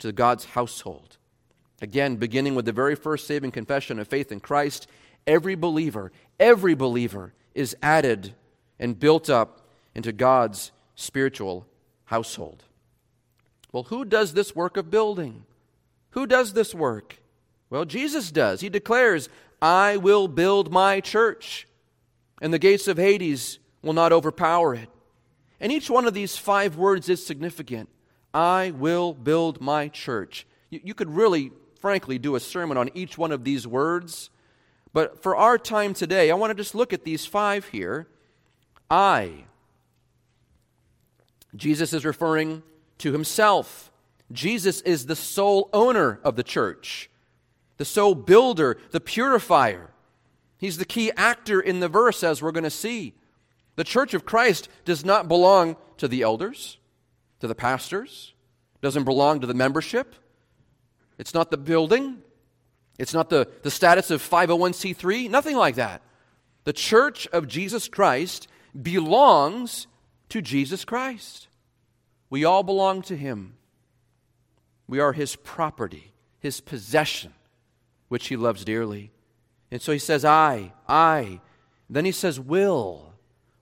[0.00, 1.16] to God's household.
[1.80, 4.88] Again, beginning with the very first saving confession of faith in Christ,
[5.26, 8.34] every believer, every believer is added
[8.78, 11.64] and built up into God's spiritual
[12.06, 12.64] household.
[13.70, 15.44] Well, who does this work of building?
[16.10, 17.20] Who does this work?
[17.70, 18.60] Well, Jesus does.
[18.60, 19.28] He declares,
[19.62, 21.68] I will build my church,
[22.42, 24.88] and the gates of Hades will not overpower it.
[25.60, 27.88] And each one of these five words is significant.
[28.34, 30.46] I will build my church.
[30.68, 34.30] You, you, could really, frankly, do a sermon on each one of these words.
[34.92, 38.08] But for our time today, I want to just look at these five here.
[38.90, 39.44] I.
[41.54, 42.62] Jesus is referring
[42.98, 43.90] to himself.
[44.30, 47.10] Jesus is the sole owner of the church,
[47.76, 49.90] the sole builder, the purifier.
[50.58, 53.14] He's the key actor in the verse, as we're going to see.
[53.76, 56.78] The church of Christ does not belong to the elders,
[57.40, 58.34] to the pastors,
[58.82, 60.14] doesn't belong to the membership.
[61.16, 62.18] It's not the building,
[62.98, 66.02] it's not the, the status of 501c3, nothing like that.
[66.64, 68.48] The church of Jesus Christ
[68.80, 69.86] belongs
[70.30, 71.48] to Jesus Christ.
[72.30, 73.54] We all belong to Him.
[74.86, 77.32] We are His property, His possession,
[78.08, 79.10] which He loves dearly.
[79.70, 81.40] And so He says, I, I.
[81.90, 83.08] Then He says, will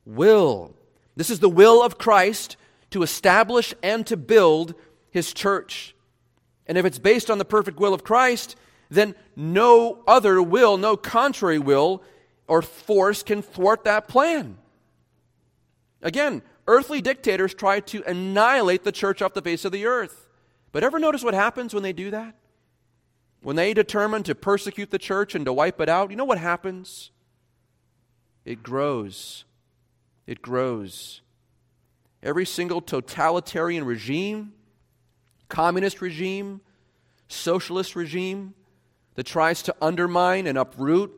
[0.06, 0.74] will.
[1.16, 2.56] This is the will of Christ
[2.90, 4.74] to establish and to build
[5.10, 5.94] his church.
[6.66, 8.56] And if it's based on the perfect will of Christ,
[8.88, 12.02] then no other will, no contrary will
[12.46, 14.56] or force can thwart that plan.
[16.00, 20.28] Again, earthly dictators try to annihilate the church off the face of the earth.
[20.72, 22.34] But ever notice what happens when they do that?
[23.40, 26.38] When they determine to persecute the church and to wipe it out, you know what
[26.38, 27.10] happens?
[28.44, 29.44] It grows
[30.26, 31.20] it grows.
[32.22, 34.52] Every single totalitarian regime,
[35.48, 36.60] communist regime,
[37.28, 38.54] socialist regime
[39.14, 41.12] that tries to undermine and uproot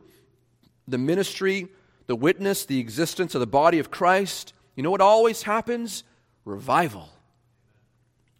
[0.87, 1.67] the ministry,
[2.07, 6.05] the witness, the existence of the body of Christ, you know what always happens?
[6.45, 7.09] Revival.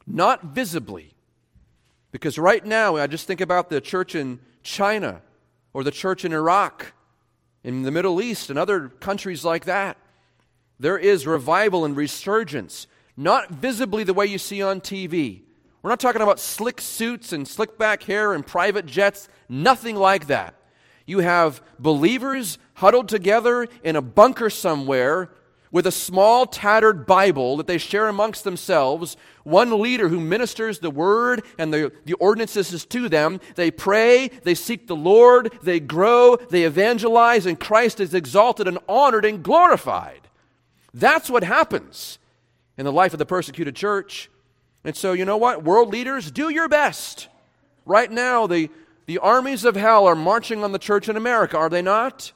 [0.07, 1.13] Not visibly.
[2.13, 5.21] Because right now, I just think about the church in China
[5.73, 6.93] or the church in Iraq,
[7.61, 9.97] in the Middle East, and other countries like that
[10.79, 15.41] there is revival and resurgence, not visibly the way you see on TV.
[15.81, 20.27] We're not talking about slick suits and slick back hair and private jets, nothing like
[20.27, 20.55] that.
[21.05, 25.31] You have believers huddled together in a bunker somewhere
[25.71, 30.89] with a small tattered Bible that they share amongst themselves, one leader who ministers the
[30.89, 33.39] word and the, the ordinances to them.
[33.55, 38.79] They pray, they seek the Lord, they grow, they evangelize, and Christ is exalted and
[38.87, 40.21] honored and glorified.
[40.93, 42.17] That's what happens
[42.77, 44.29] in the life of the persecuted church.
[44.83, 45.63] And so, you know what?
[45.63, 47.27] World leaders, do your best.
[47.85, 48.69] Right now, the,
[49.05, 52.31] the armies of hell are marching on the church in America, are they not?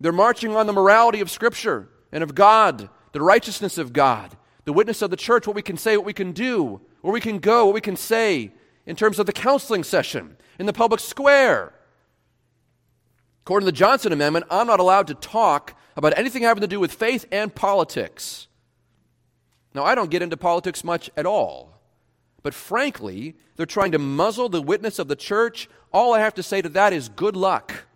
[0.00, 4.72] They're marching on the morality of Scripture and of God, the righteousness of God, the
[4.72, 7.38] witness of the church, what we can say, what we can do, where we can
[7.38, 8.52] go, what we can say
[8.86, 11.72] in terms of the counseling session, in the public square.
[13.44, 16.78] According to the Johnson Amendment, I'm not allowed to talk about anything having to do
[16.78, 18.46] with faith and politics.
[19.74, 21.80] Now, I don't get into politics much at all.
[22.42, 25.68] But frankly, they're trying to muzzle the witness of the church.
[25.92, 27.86] All I have to say to that is good luck.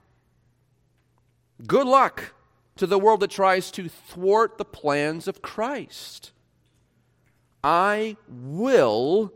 [1.66, 2.32] Good luck
[2.76, 6.32] to the world that tries to thwart the plans of Christ.
[7.64, 9.32] I will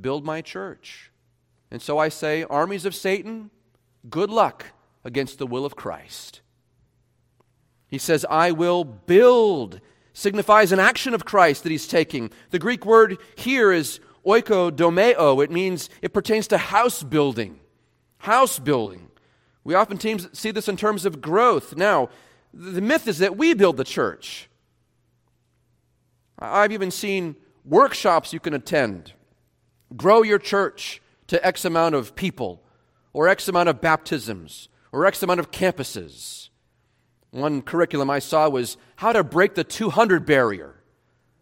[0.00, 1.10] build my church.
[1.70, 3.50] And so I say, armies of Satan,
[4.08, 4.66] good luck
[5.04, 6.40] against the will of Christ.
[7.88, 9.80] He says, I will build,
[10.12, 12.30] signifies an action of Christ that he's taking.
[12.50, 15.42] The Greek word here is oikodomeo.
[15.42, 17.60] It means, it pertains to house building.
[18.18, 19.10] House building.
[19.64, 19.98] We often
[20.32, 21.76] see this in terms of growth.
[21.76, 22.08] Now,
[22.52, 24.48] the myth is that we build the church.
[26.38, 29.12] I've even seen workshops you can attend.
[29.96, 32.62] Grow your church to X amount of people,
[33.12, 36.48] or X amount of baptisms, or X amount of campuses.
[37.30, 40.82] One curriculum I saw was how to break the 200 barrier.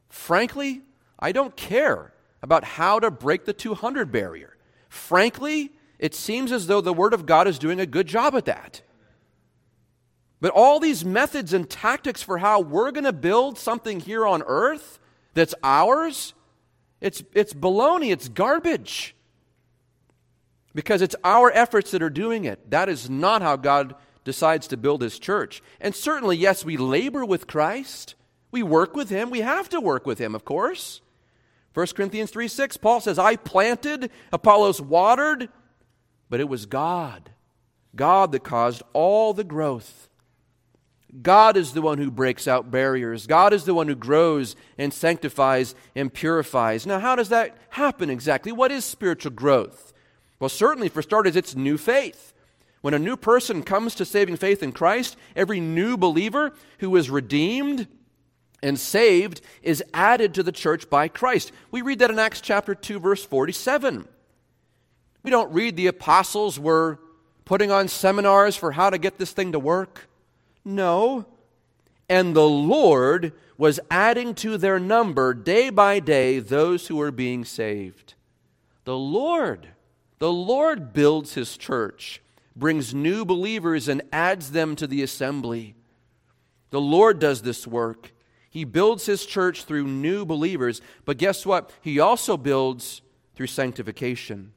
[0.09, 0.83] Frankly,
[1.19, 4.57] I don't care about how to break the 200 barrier.
[4.89, 8.45] Frankly, it seems as though the Word of God is doing a good job at
[8.47, 8.83] that.
[10.41, 14.43] But all these methods and tactics for how we're going to build something here on
[14.47, 14.99] earth
[15.35, 16.35] that's ours,
[17.01, 19.15] it's, it's baloney, it's garbage.
[20.75, 22.71] Because it's our efforts that are doing it.
[22.71, 23.95] That is not how God
[24.25, 25.63] decides to build his church.
[25.81, 28.15] And certainly, yes, we labor with Christ.
[28.51, 29.31] We work with him.
[29.31, 31.01] We have to work with him, of course.
[31.73, 35.51] 1 Corinthians 3 6, Paul says, I planted, Apollos watered,
[36.31, 37.31] but it was God,
[37.95, 40.06] God that caused all the growth.
[41.23, 43.27] God is the one who breaks out barriers.
[43.27, 46.87] God is the one who grows and sanctifies and purifies.
[46.87, 48.53] Now, how does that happen exactly?
[48.53, 49.93] What is spiritual growth?
[50.39, 52.35] Well, certainly, for starters, it's new faith.
[52.83, 57.09] When a new person comes to saving faith in Christ, every new believer who is
[57.09, 57.89] redeemed
[58.63, 61.53] and saved is added to the church by Christ.
[61.71, 64.07] We read that in Acts chapter 2 verse 47.
[65.23, 67.01] We don't read the apostles were
[67.45, 70.09] putting on seminars for how to get this thing to work.
[70.67, 71.27] No.
[72.09, 77.45] And the Lord was adding to their number day by day those who were being
[77.45, 78.15] saved.
[78.85, 79.69] The Lord,
[80.19, 82.21] the Lord builds his church,
[82.55, 85.77] brings new believers and adds them to the assembly.
[86.71, 88.13] The Lord does this work.
[88.51, 91.71] He builds his church through new believers, but guess what?
[91.81, 93.03] He also builds
[93.35, 94.53] through sanctification.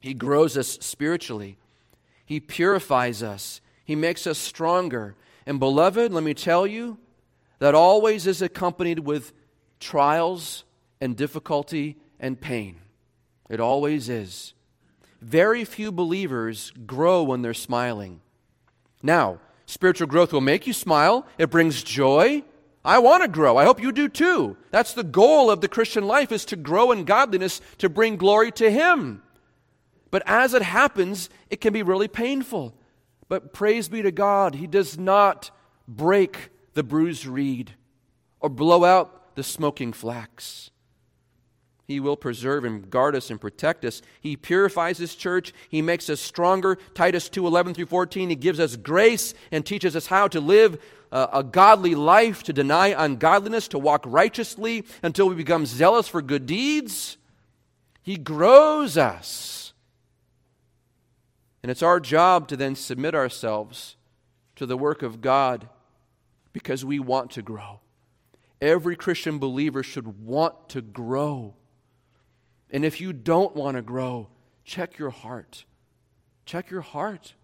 [0.00, 1.58] He grows us spiritually,
[2.24, 5.16] He purifies us, He makes us stronger.
[5.46, 6.96] And, beloved, let me tell you,
[7.58, 9.32] that always is accompanied with
[9.80, 10.62] trials
[11.00, 12.76] and difficulty and pain.
[13.48, 14.54] It always is.
[15.20, 18.20] Very few believers grow when they're smiling.
[19.02, 22.44] Now, spiritual growth will make you smile, it brings joy,
[22.84, 23.56] I want to grow.
[23.56, 24.56] I hope you do too.
[24.70, 28.52] That's the goal of the Christian life is to grow in godliness to bring glory
[28.52, 29.24] to him.
[30.12, 32.76] But as it happens, it can be really painful.
[33.30, 35.52] But praise be to God, he does not
[35.86, 37.76] break the bruised reed
[38.40, 40.72] or blow out the smoking flax.
[41.86, 44.02] He will preserve and guard us and protect us.
[44.20, 45.52] He purifies his church.
[45.68, 46.76] He makes us stronger.
[46.94, 48.30] Titus 2 11 through 14.
[48.30, 52.52] He gives us grace and teaches us how to live a, a godly life, to
[52.52, 57.16] deny ungodliness, to walk righteously until we become zealous for good deeds.
[58.02, 59.59] He grows us.
[61.62, 63.96] And it's our job to then submit ourselves
[64.56, 65.68] to the work of God
[66.52, 67.80] because we want to grow.
[68.60, 71.54] Every Christian believer should want to grow.
[72.70, 74.28] And if you don't want to grow,
[74.64, 75.64] check your heart.
[76.44, 77.34] Check your heart.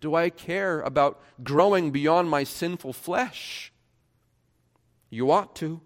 [0.00, 3.72] Do I care about growing beyond my sinful flesh?
[5.10, 5.80] You ought to.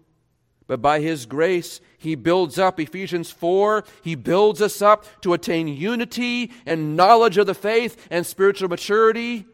[0.67, 5.67] But by His grace, He builds up, Ephesians 4, He builds us up to attain
[5.67, 9.45] unity and knowledge of the faith and spiritual maturity.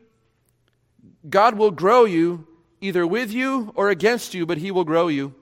[1.30, 2.48] God will grow you
[2.80, 5.36] either with you or against you, but He will grow you.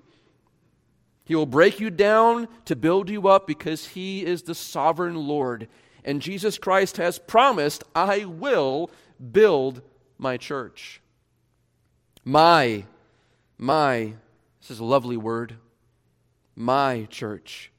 [1.23, 5.67] He will break you down to build you up because He is the sovereign Lord.
[6.03, 8.89] And Jesus Christ has promised, I will
[9.31, 9.81] build
[10.17, 11.01] my church.
[12.25, 12.85] My,
[13.57, 14.15] my,
[14.59, 15.55] this is a lovely word.
[16.55, 17.71] My church.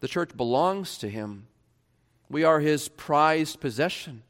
[0.00, 1.46] The church belongs to him.
[2.28, 4.22] We are his prized possession.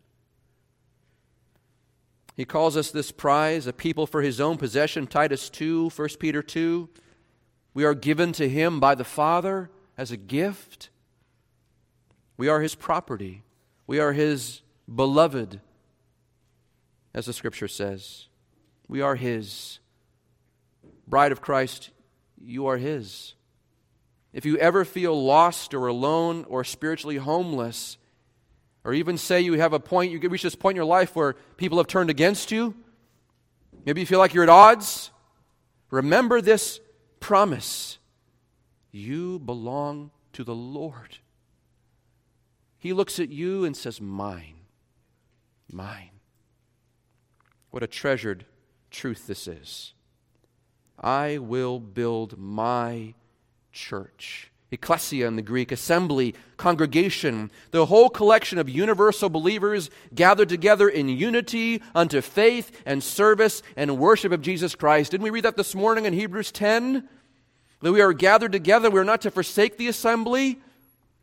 [2.36, 5.06] He calls us this prize, a people for his own possession.
[5.06, 6.88] Titus 2, 1 Peter 2.
[7.74, 10.88] We are given to him by the Father as a gift.
[12.36, 13.42] We are his property.
[13.86, 15.60] We are his beloved
[17.14, 18.26] as the scripture says.
[18.88, 19.78] We are His.
[21.10, 21.90] Bride of Christ,
[22.40, 23.34] you are His.
[24.32, 27.98] If you ever feel lost or alone or spiritually homeless,
[28.84, 31.34] or even say you have a point, you reach this point in your life where
[31.56, 32.74] people have turned against you,
[33.84, 35.10] maybe you feel like you're at odds,
[35.90, 36.80] remember this
[37.18, 37.98] promise
[38.92, 41.18] you belong to the Lord.
[42.78, 44.60] He looks at you and says, Mine,
[45.70, 46.10] mine.
[47.70, 48.46] What a treasured
[48.90, 49.92] truth this is.
[51.00, 53.14] I will build my
[53.72, 54.50] church.
[54.72, 61.08] Ecclesia in the Greek, assembly, congregation, the whole collection of universal believers gathered together in
[61.08, 65.10] unity unto faith and service and worship of Jesus Christ.
[65.10, 67.08] Didn't we read that this morning in Hebrews 10?
[67.80, 70.60] That we are gathered together, we are not to forsake the assembly.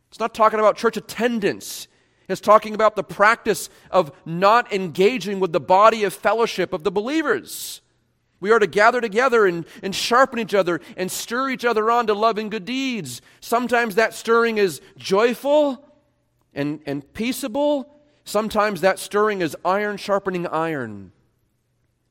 [0.09, 1.87] It's not talking about church attendance,
[2.27, 6.91] It's talking about the practice of not engaging with the body of fellowship of the
[6.91, 7.81] believers.
[8.39, 12.08] We are to gather together and, and sharpen each other and stir each other on
[12.08, 13.21] to love and good deeds.
[13.40, 15.83] Sometimes that stirring is joyful
[16.54, 18.00] and, and peaceable.
[18.25, 21.12] Sometimes that stirring is iron sharpening iron.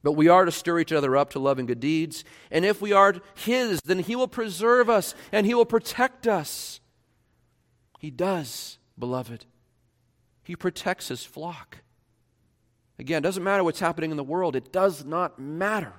[0.03, 2.25] But we are to stir each other up to love and good deeds.
[2.51, 6.81] And if we are His, then He will preserve us and He will protect us.
[7.99, 9.47] He does, beloved.
[10.43, 11.79] He protects his flock.
[13.01, 15.93] Again, it doesn't matter what's happening in the world, it does not matter.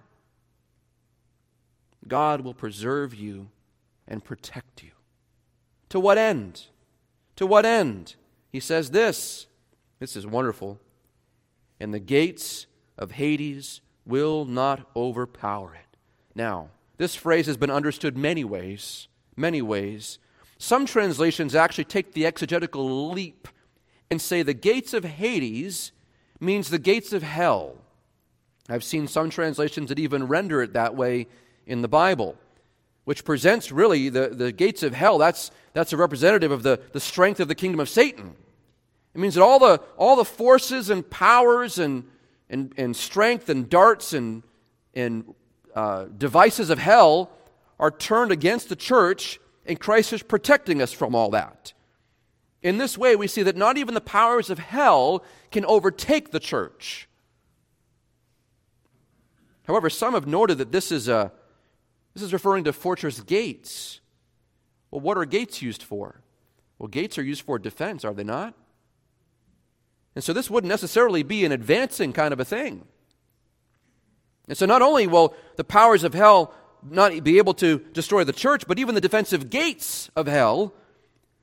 [2.08, 3.50] God will preserve you
[4.08, 4.92] and protect you.
[5.90, 6.68] To what end?
[7.38, 8.16] To what end?
[8.52, 9.48] He says this.
[10.00, 10.80] This is wonderful.
[11.80, 15.98] And the gates of Hades will not overpower it.
[16.34, 20.20] Now, this phrase has been understood many ways, many ways.
[20.58, 23.48] Some translations actually take the exegetical leap
[24.10, 25.92] and say the gates of Hades
[26.40, 27.76] means the gates of hell.
[28.70, 31.28] I've seen some translations that even render it that way
[31.68, 32.36] in the Bible,
[33.04, 35.18] which presents really the, the gates of hell.
[35.18, 38.36] That's, that's a representative of the, the strength of the kingdom of Satan.
[39.14, 42.06] It means that all the, all the forces and powers and,
[42.50, 44.44] and, and strength and darts and,
[44.94, 45.36] and
[45.76, 47.32] uh, devices of hell
[47.80, 51.74] are turned against the church, and Christ is protecting us from all that.
[52.64, 56.40] In this way, we see that not even the powers of hell can overtake the
[56.40, 57.08] church.
[59.68, 61.32] However, some have noted that this is, a,
[62.18, 64.02] this is referring to fortress gates.
[64.90, 66.22] Well, what are gates used for?
[66.80, 68.56] Well, gates are used for defense, are they not?
[70.16, 72.86] And so this wouldn't necessarily be an advancing kind of a thing.
[74.48, 78.34] And so not only will the powers of hell not be able to destroy the
[78.34, 80.74] church, but even the defensive gates of hell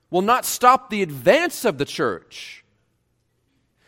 [0.09, 2.65] will not stop the advance of the church.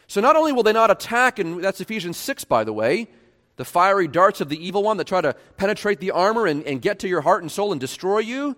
[0.07, 3.09] So not only will they not attack, and that's Ephesians 6, by the way,
[3.57, 6.81] the fiery darts of the evil one that try to penetrate the armor and, and
[6.81, 8.55] get to your heart and soul and destroy you.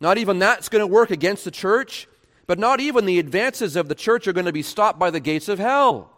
[0.00, 2.08] Not even that's going to work against the church,
[2.46, 5.20] but not even the advances of the church are going to be stopped by the
[5.20, 6.10] gates of hell.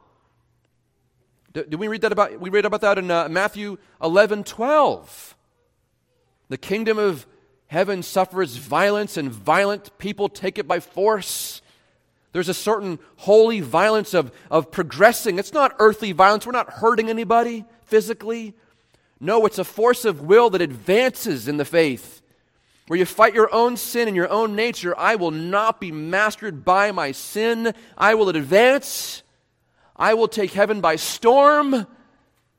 [1.52, 2.40] Did we read that about?
[2.40, 5.36] We read about that in uh, Matthew 11, 12.
[6.48, 7.26] The kingdom of
[7.68, 11.62] heaven suffers violence, and violent people take it by force.
[12.34, 15.38] There's a certain holy violence of, of progressing.
[15.38, 16.44] It's not earthly violence.
[16.44, 18.54] We're not hurting anybody physically.
[19.20, 22.22] No, it's a force of will that advances in the faith.
[22.88, 26.64] Where you fight your own sin and your own nature, I will not be mastered
[26.64, 27.72] by my sin.
[27.96, 29.22] I will advance.
[29.94, 31.86] I will take heaven by storm.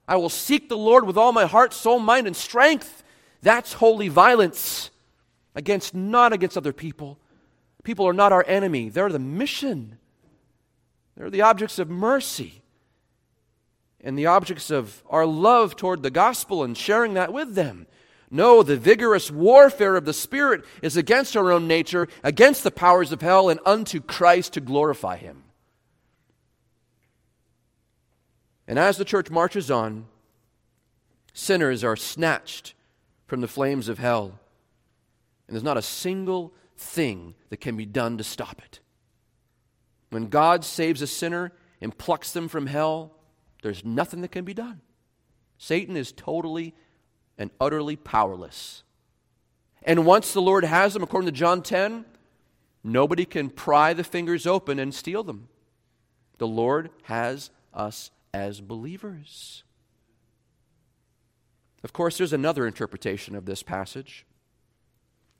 [0.08, 3.04] I will seek the Lord with all my heart, soul, mind, and strength.
[3.42, 4.90] That's holy violence
[5.54, 7.20] against not against other people,
[7.86, 9.98] People are not our enemy, they're the mission.
[11.16, 12.62] They're the objects of mercy
[14.04, 17.88] and the objects of our love toward the gospel and sharing that with them.
[18.30, 23.12] No, the vigorous warfare of the Spirit is against our own nature, against the powers
[23.12, 25.44] of hell, and unto Christ to glorify Him.
[28.68, 30.06] And as the church marches on,
[31.34, 32.74] sinners are snatched
[33.28, 34.40] from the flames of hell.
[35.48, 38.80] And there's not a single thing that can be done to stop it.
[40.10, 43.14] When God saves a sinner and plucks them from hell,
[43.62, 44.82] there's nothing that can be done.
[45.58, 46.74] Satan is totally
[47.38, 48.84] and utterly powerless.
[49.84, 52.06] And once the Lord has them, according to John 10,
[52.84, 55.48] nobody can pry the fingers open and steal them.
[56.38, 59.64] The Lord has us as believers.
[61.84, 64.26] Of course, there's another interpretation of this passage.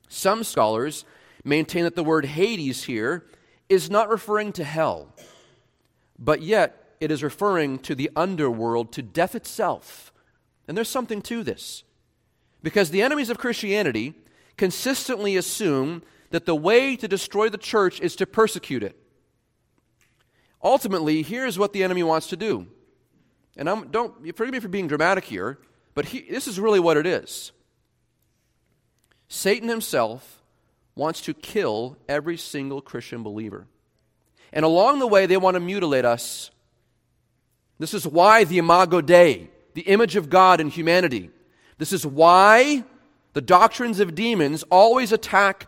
[0.08, 1.04] Some scholars
[1.44, 3.26] maintain that the word Hades here
[3.68, 5.14] is not referring to hell,
[6.18, 10.12] but yet it is referring to the underworld, to death itself.
[10.66, 11.84] And there's something to this.
[12.62, 14.14] Because the enemies of Christianity
[14.56, 18.96] consistently assume that the way to destroy the church is to persecute it.
[20.62, 22.66] Ultimately, here's what the enemy wants to do.
[23.56, 25.58] And I'm, don't forgive me for being dramatic here,
[25.94, 27.52] but he, this is really what it is.
[29.28, 30.42] Satan himself
[30.94, 33.66] wants to kill every single Christian believer.
[34.52, 36.50] And along the way, they want to mutilate us.
[37.78, 41.30] This is why the Imago Dei, the image of God in humanity,
[41.78, 42.84] this is why
[43.34, 45.66] the doctrines of demons always attack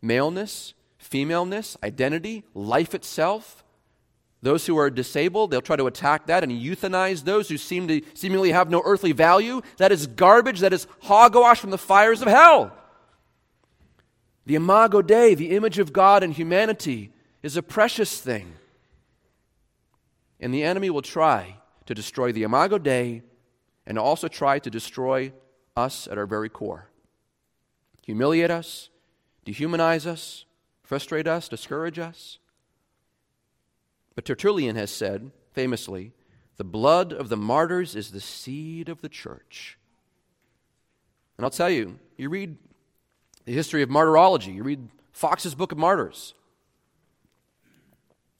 [0.00, 3.62] maleness, femaleness, identity, life itself.
[4.42, 8.02] Those who are disabled, they'll try to attack that and euthanize those who seem to
[8.14, 9.62] seemingly have no earthly value.
[9.76, 10.60] That is garbage.
[10.60, 12.76] That is hogwash from the fires of hell.
[14.44, 17.12] The Imago Dei, the image of God in humanity,
[17.44, 18.54] is a precious thing.
[20.40, 23.22] And the enemy will try to destroy the Imago Dei
[23.86, 25.32] and also try to destroy
[25.76, 26.88] us at our very core.
[28.04, 28.90] Humiliate us,
[29.46, 30.44] dehumanize us,
[30.82, 32.38] frustrate us, discourage us.
[34.14, 36.12] But Tertullian has said, famously,
[36.56, 39.78] the blood of the martyrs is the seed of the church.
[41.36, 42.56] And I'll tell you, you read
[43.44, 44.52] the history of martyrology.
[44.52, 46.34] You read Foxe's Book of Martyrs,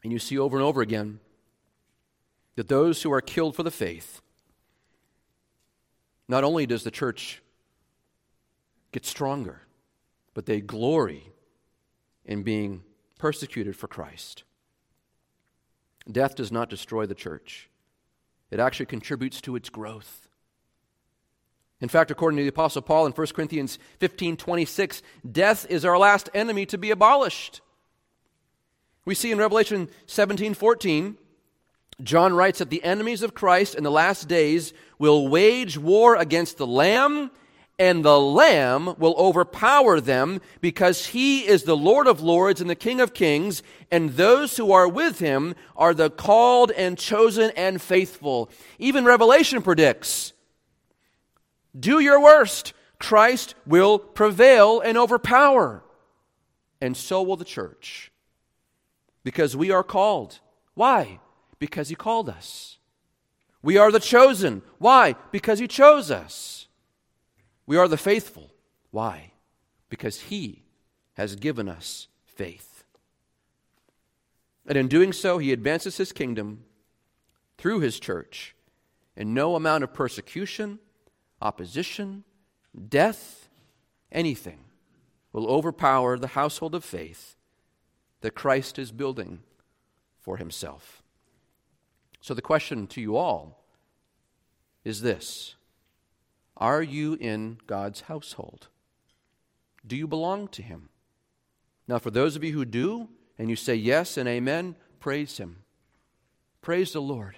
[0.02, 1.20] and you see over and over again
[2.56, 4.20] that those who are killed for the faith,
[6.28, 7.42] not only does the church
[8.92, 9.62] get stronger,
[10.34, 11.32] but they glory
[12.24, 12.82] in being
[13.18, 14.44] persecuted for Christ.
[16.10, 17.68] Death does not destroy the church,
[18.50, 20.28] it actually contributes to its growth.
[21.80, 25.98] In fact, according to the Apostle Paul in 1 Corinthians 15 26, death is our
[25.98, 27.60] last enemy to be abolished.
[29.04, 31.18] We see in Revelation 17 14,
[32.02, 36.56] John writes that the enemies of Christ in the last days will wage war against
[36.56, 37.32] the Lamb,
[37.82, 42.76] and the Lamb will overpower them because he is the Lord of lords and the
[42.76, 43.60] King of kings,
[43.90, 48.48] and those who are with him are the called and chosen and faithful.
[48.78, 50.32] Even Revelation predicts
[51.76, 52.72] do your worst.
[53.00, 55.82] Christ will prevail and overpower.
[56.80, 58.12] And so will the church.
[59.24, 60.38] Because we are called.
[60.74, 61.18] Why?
[61.58, 62.78] Because He called us.
[63.60, 64.62] We are the chosen.
[64.78, 65.16] Why?
[65.32, 66.61] Because He chose us.
[67.66, 68.50] We are the faithful.
[68.90, 69.32] Why?
[69.88, 70.64] Because He
[71.14, 72.84] has given us faith.
[74.66, 76.64] And in doing so, He advances His kingdom
[77.58, 78.54] through His church.
[79.16, 80.78] And no amount of persecution,
[81.40, 82.24] opposition,
[82.88, 83.48] death,
[84.10, 84.60] anything
[85.32, 87.36] will overpower the household of faith
[88.20, 89.40] that Christ is building
[90.20, 91.02] for himself.
[92.20, 93.64] So, the question to you all
[94.84, 95.56] is this
[96.56, 98.68] Are you in God's household?
[99.86, 100.90] Do you belong to him?
[101.88, 105.64] Now, for those of you who do, and you say yes and amen, praise him.
[106.60, 107.36] Praise the Lord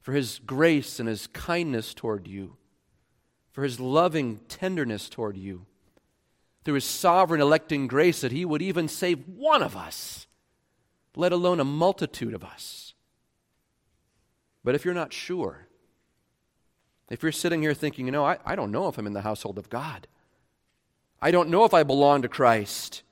[0.00, 2.56] for his grace and his kindness toward you
[3.52, 5.66] for his loving tenderness toward you,
[6.64, 10.26] through his sovereign electing grace that he would even save one of us,
[11.14, 12.94] let alone a multitude of us.
[14.64, 15.66] But if you're not sure,
[17.12, 19.20] if you're sitting here thinking, you know, I, I don't know if I'm in the
[19.20, 20.06] household of God,
[21.20, 23.02] I don't know if I belong to Christ,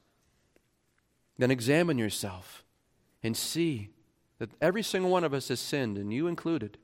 [1.37, 2.65] then examine yourself
[3.23, 3.91] and see
[4.39, 6.79] that every single one of us has sinned, and you included.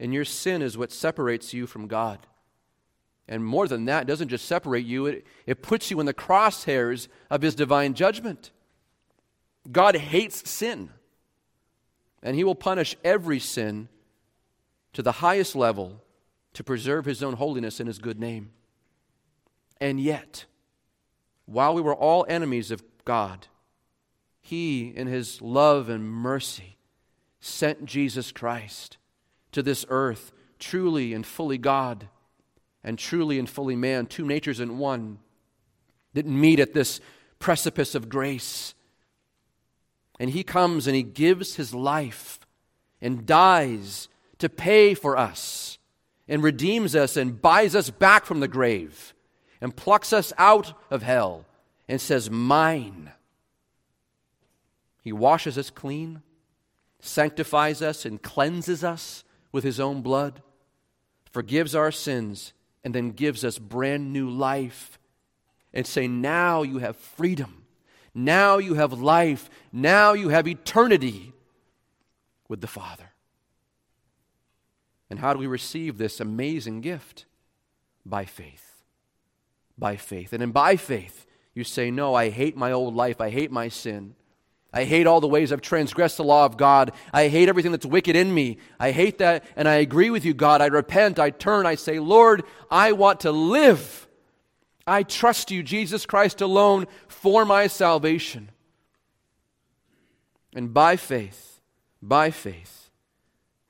[0.00, 2.20] And your sin is what separates you from God.
[3.28, 6.14] And more than that, it doesn't just separate you, it, it puts you in the
[6.14, 8.52] crosshairs of his divine judgment.
[9.70, 10.88] God hates sin,
[12.22, 13.88] and he will punish every sin
[14.94, 16.00] to the highest level
[16.56, 18.50] to preserve his own holiness and his good name.
[19.78, 20.46] And yet,
[21.44, 23.48] while we were all enemies of God,
[24.40, 26.78] he, in his love and mercy,
[27.40, 28.96] sent Jesus Christ
[29.52, 32.08] to this earth, truly and fully God
[32.82, 35.18] and truly and fully man, two natures in one,
[36.14, 37.00] didn't meet at this
[37.38, 38.74] precipice of grace.
[40.18, 42.40] And he comes and he gives his life
[43.02, 45.76] and dies to pay for us
[46.28, 49.14] and redeems us and buys us back from the grave
[49.60, 51.46] and plucks us out of hell
[51.88, 53.12] and says, Mine.
[55.02, 56.22] He washes us clean,
[56.98, 59.22] sanctifies us, and cleanses us
[59.52, 60.42] with his own blood,
[61.30, 62.52] forgives our sins,
[62.82, 64.98] and then gives us brand new life
[65.72, 67.64] and say, Now you have freedom.
[68.14, 69.50] Now you have life.
[69.72, 71.34] Now you have eternity
[72.48, 73.05] with the Father.
[75.08, 77.26] And how do we receive this amazing gift?
[78.04, 78.82] By faith.
[79.78, 80.32] By faith.
[80.32, 83.20] And then by faith, you say, No, I hate my old life.
[83.20, 84.14] I hate my sin.
[84.72, 86.92] I hate all the ways I've transgressed the law of God.
[87.12, 88.58] I hate everything that's wicked in me.
[88.78, 90.60] I hate that, and I agree with you, God.
[90.60, 91.18] I repent.
[91.18, 91.64] I turn.
[91.64, 94.06] I say, Lord, I want to live.
[94.86, 98.50] I trust you, Jesus Christ alone, for my salvation.
[100.54, 101.60] And by faith,
[102.02, 102.90] by faith,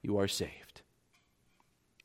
[0.02, 0.65] you are saved.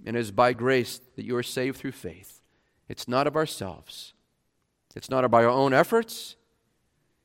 [0.05, 2.41] And it is by grace that you are saved through faith.
[2.89, 4.13] It's not of ourselves,
[4.95, 6.35] it's not by our own efforts.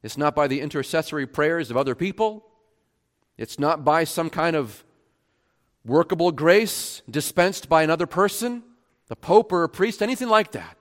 [0.02, 2.46] It's not by the intercessory prayers of other people.
[3.36, 4.84] It's not by some kind of
[5.84, 8.62] workable grace dispensed by another person,
[9.08, 10.76] the pope or a priest, anything like that.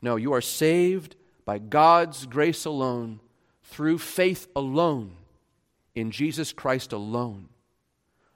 [0.00, 3.18] No, you are saved by God's grace alone,
[3.64, 5.16] through faith alone,
[5.94, 7.48] in Jesus Christ alone,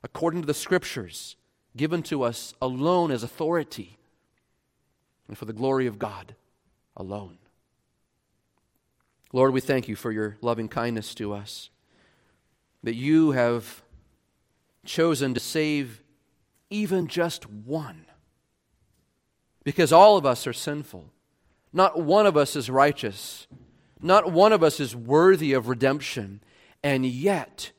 [0.03, 1.37] according to the scriptures
[1.77, 3.99] given to us alone as authority,
[5.29, 6.35] and for the glory of God
[6.97, 7.39] alone.
[9.33, 11.71] Lord, we thank you for your loving kindness to us,
[12.83, 13.83] that you have
[14.85, 16.03] chosen to save
[16.71, 18.07] even just one.
[19.65, 21.11] Because all of us are sinful.
[21.73, 23.49] Not one of us is righteous.
[24.01, 26.41] Not one of us is worthy of redemption.
[26.85, 27.73] And yet,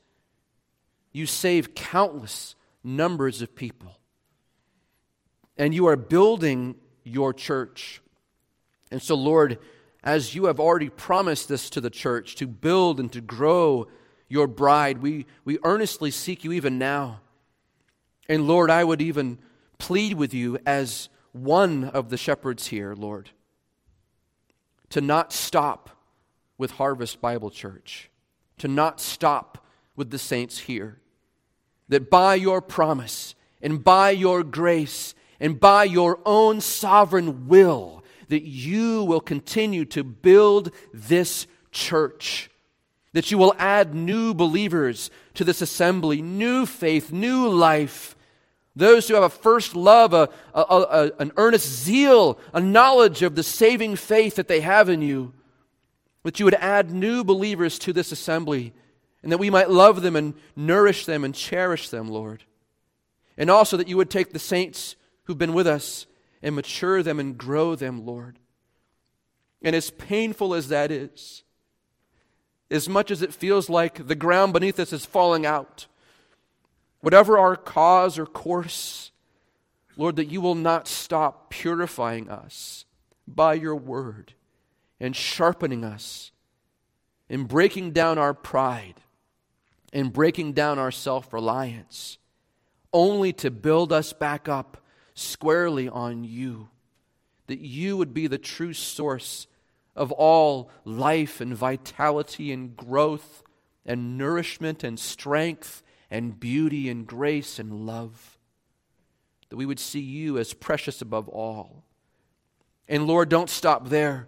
[1.14, 2.56] you save countless
[2.88, 4.00] numbers of people.
[5.58, 8.02] And you are building your church.
[8.92, 9.60] And so, Lord,
[10.04, 13.88] as you have already promised this to the church, to build and to grow
[14.30, 15.00] your bride.
[15.00, 17.22] We, we earnestly seek you even now.
[18.28, 19.40] And Lord, I would even
[19.78, 23.30] plead with you as one of the shepherds here, Lord,
[24.90, 25.90] to not stop
[26.58, 28.10] with Harvest Bible Church,
[28.58, 29.66] to not stop
[29.96, 31.00] with the saints here.
[31.90, 38.44] That by your promise and by your grace and by your own sovereign will, that
[38.44, 42.50] you will continue to build this church.
[43.14, 48.16] That you will add new believers to this assembly, new faith, new life.
[48.76, 53.36] Those who have a first love, a, a, a, an earnest zeal, a knowledge of
[53.36, 55.34] the saving faith that they have in you.
[56.24, 58.74] That you would add new believers to this assembly
[59.28, 62.46] and that we might love them and nourish them and cherish them, Lord.
[63.38, 66.06] And also that you would take the saints who've been with us
[66.42, 68.40] and mature them and grow them, Lord.
[69.62, 71.44] And as painful as that is,
[72.72, 75.88] as much as it feels like the ground beneath us is falling out,
[77.02, 79.12] whatever our cause or course,
[79.98, 82.86] Lord, that you will not stop purifying us
[83.28, 84.36] by your word
[85.02, 86.32] and sharpening us
[87.30, 89.02] and breaking down our pride
[89.94, 92.18] and breaking down our self reliance,
[92.94, 94.84] only to build us back up
[95.14, 96.70] squarely on you,
[97.48, 99.48] that you would be the true source
[99.96, 103.44] of all life and vitality and growth
[103.86, 105.82] and nourishment and strength
[106.12, 108.38] and beauty and grace and love.
[109.50, 111.84] That we would see you as precious above all.
[112.88, 114.28] And Lord, don't stop there.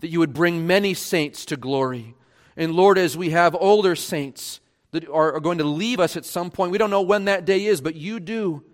[0.00, 2.14] That you would bring many saints to glory.
[2.56, 4.60] And Lord, as we have older saints
[4.96, 7.44] that are, are going to leave us at some point, we don't know when that
[7.44, 8.64] day is, but you do.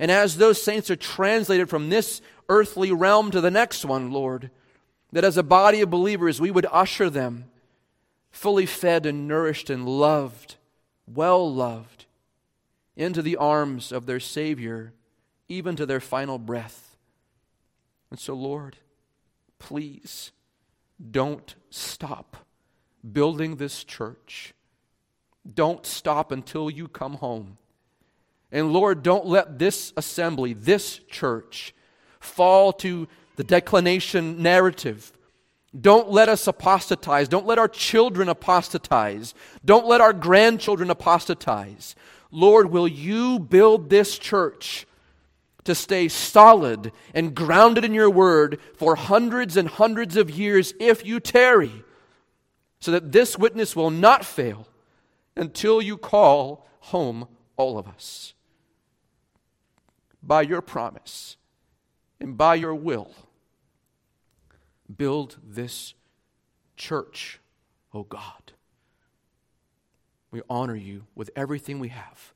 [0.00, 4.50] And as those saints are translated from this earthly realm to the next one, Lord,
[5.12, 7.44] that as a body of believers, we would usher them
[8.30, 10.56] fully fed and nourished and loved,
[11.06, 12.06] well loved,
[12.96, 14.94] into the arms of their Savior,
[15.46, 16.96] even to their final breath.
[18.10, 18.78] And so, Lord,
[19.58, 20.32] please
[21.10, 22.38] don't stop
[23.12, 24.54] building this church.
[25.54, 27.58] Don't stop until you come home.
[28.52, 31.74] And Lord, don't let this assembly, this church,
[32.20, 35.12] fall to the declination narrative.
[35.78, 37.28] Don't let us apostatize.
[37.28, 39.34] Don't let our children apostatize.
[39.64, 41.94] Don't let our grandchildren apostatize.
[42.30, 44.86] Lord, will you build this church
[45.64, 51.04] to stay solid and grounded in your word for hundreds and hundreds of years if
[51.04, 51.84] you tarry,
[52.80, 54.66] so that this witness will not fail
[55.36, 58.34] until you call home all of us
[60.22, 61.36] by your promise
[62.20, 63.12] and by your will,
[64.94, 65.94] build this
[66.76, 67.40] church,
[67.92, 68.52] O oh God.
[70.30, 72.34] We honor you with everything we have.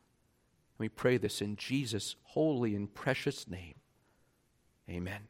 [0.79, 3.75] And we pray this in Jesus' holy and precious name.
[4.89, 5.30] Amen.